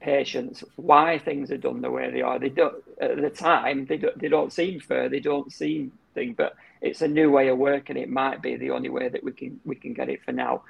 [0.01, 2.38] patients why things are done the way they are.
[2.38, 5.09] They don't at the time they don't, they don't seem fair.
[5.09, 7.96] They don't seem thing, but it's a new way of working.
[7.96, 10.62] It might be the only way that we can we can get it for now,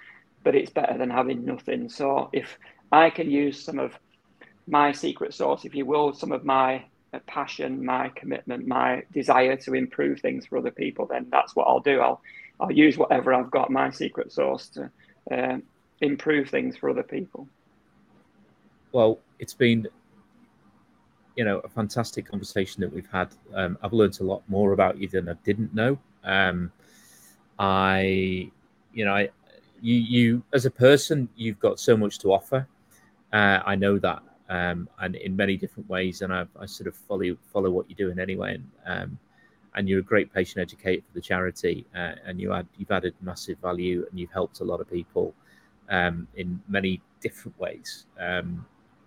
[0.45, 1.89] but it's better than having nothing.
[1.89, 2.59] So if
[2.93, 3.99] I can use some of
[4.67, 6.85] my secret sauce, if you will, some of my
[7.27, 11.81] passion, my commitment, my desire to improve things for other people, then that's what I'll
[11.81, 12.01] do.
[12.01, 12.21] I'll
[12.61, 14.91] I'll use whatever I've got, my secret sauce, to
[15.31, 15.59] uh,
[16.01, 17.49] improve things for other people.
[18.93, 19.87] Well, it's been,
[21.37, 23.29] you know, a fantastic conversation that we've had.
[23.55, 25.99] Um, I've learned a lot more about you than I didn't know.
[26.25, 26.73] Um,
[27.59, 28.51] I,
[28.93, 29.29] you know, I,
[29.81, 32.67] you, you as a person, you've got so much to offer.
[33.33, 36.97] Uh, I know that, um, and in many different ways, and I, I sort of
[36.97, 38.55] follow follow what you're doing anyway.
[38.87, 39.19] And um,
[39.79, 43.15] and you're a great patient educator for the charity, uh, and you add you've added
[43.23, 45.33] massive value and you've helped a lot of people.
[45.91, 48.65] um, in many different ways, um,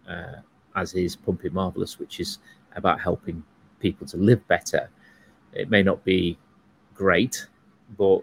[0.09, 0.38] uh,
[0.76, 2.39] as is Pumping Marvellous, which is
[2.76, 3.43] about helping
[3.80, 4.89] people to live better.
[5.53, 6.38] It may not be
[6.95, 7.45] great,
[7.97, 8.22] but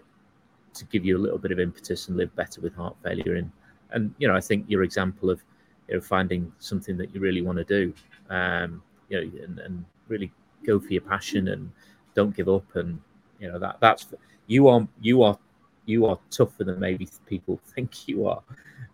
[0.73, 3.35] to give you a little bit of impetus and live better with heart failure.
[3.35, 3.51] And
[3.91, 5.41] and you know, I think your example of
[5.87, 7.93] you know finding something that you really want to do,
[8.29, 10.31] um, you know, and, and really
[10.65, 11.71] go for your passion and
[12.15, 12.75] don't give up.
[12.75, 12.99] And
[13.39, 14.07] you know that that's
[14.47, 15.37] you are you are
[15.85, 18.41] you are tougher than maybe people think you are.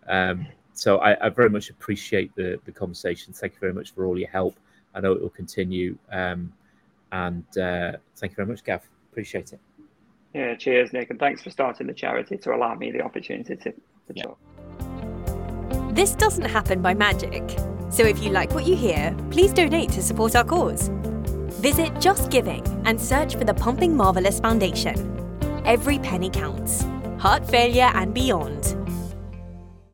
[0.08, 3.32] Um, so I, I, very much appreciate the the conversation.
[3.32, 4.56] Thank you very much for all your help.
[4.94, 5.96] I know it will continue.
[6.10, 6.52] Um,
[7.12, 8.82] and uh, thank you very much, Gav.
[9.10, 9.60] Appreciate it.
[10.34, 13.72] Yeah, cheers, Nick, and thanks for starting the charity to allow me the opportunity to,
[13.72, 13.74] to
[14.14, 14.24] yeah.
[14.24, 14.38] talk.
[15.94, 17.42] This doesn't happen by magic.
[17.88, 20.90] So if you like what you hear, please donate to support our cause.
[21.60, 24.94] Visit Just Giving and search for the Pumping Marvellous Foundation.
[25.64, 26.84] Every penny counts.
[27.18, 28.85] Heart failure and beyond.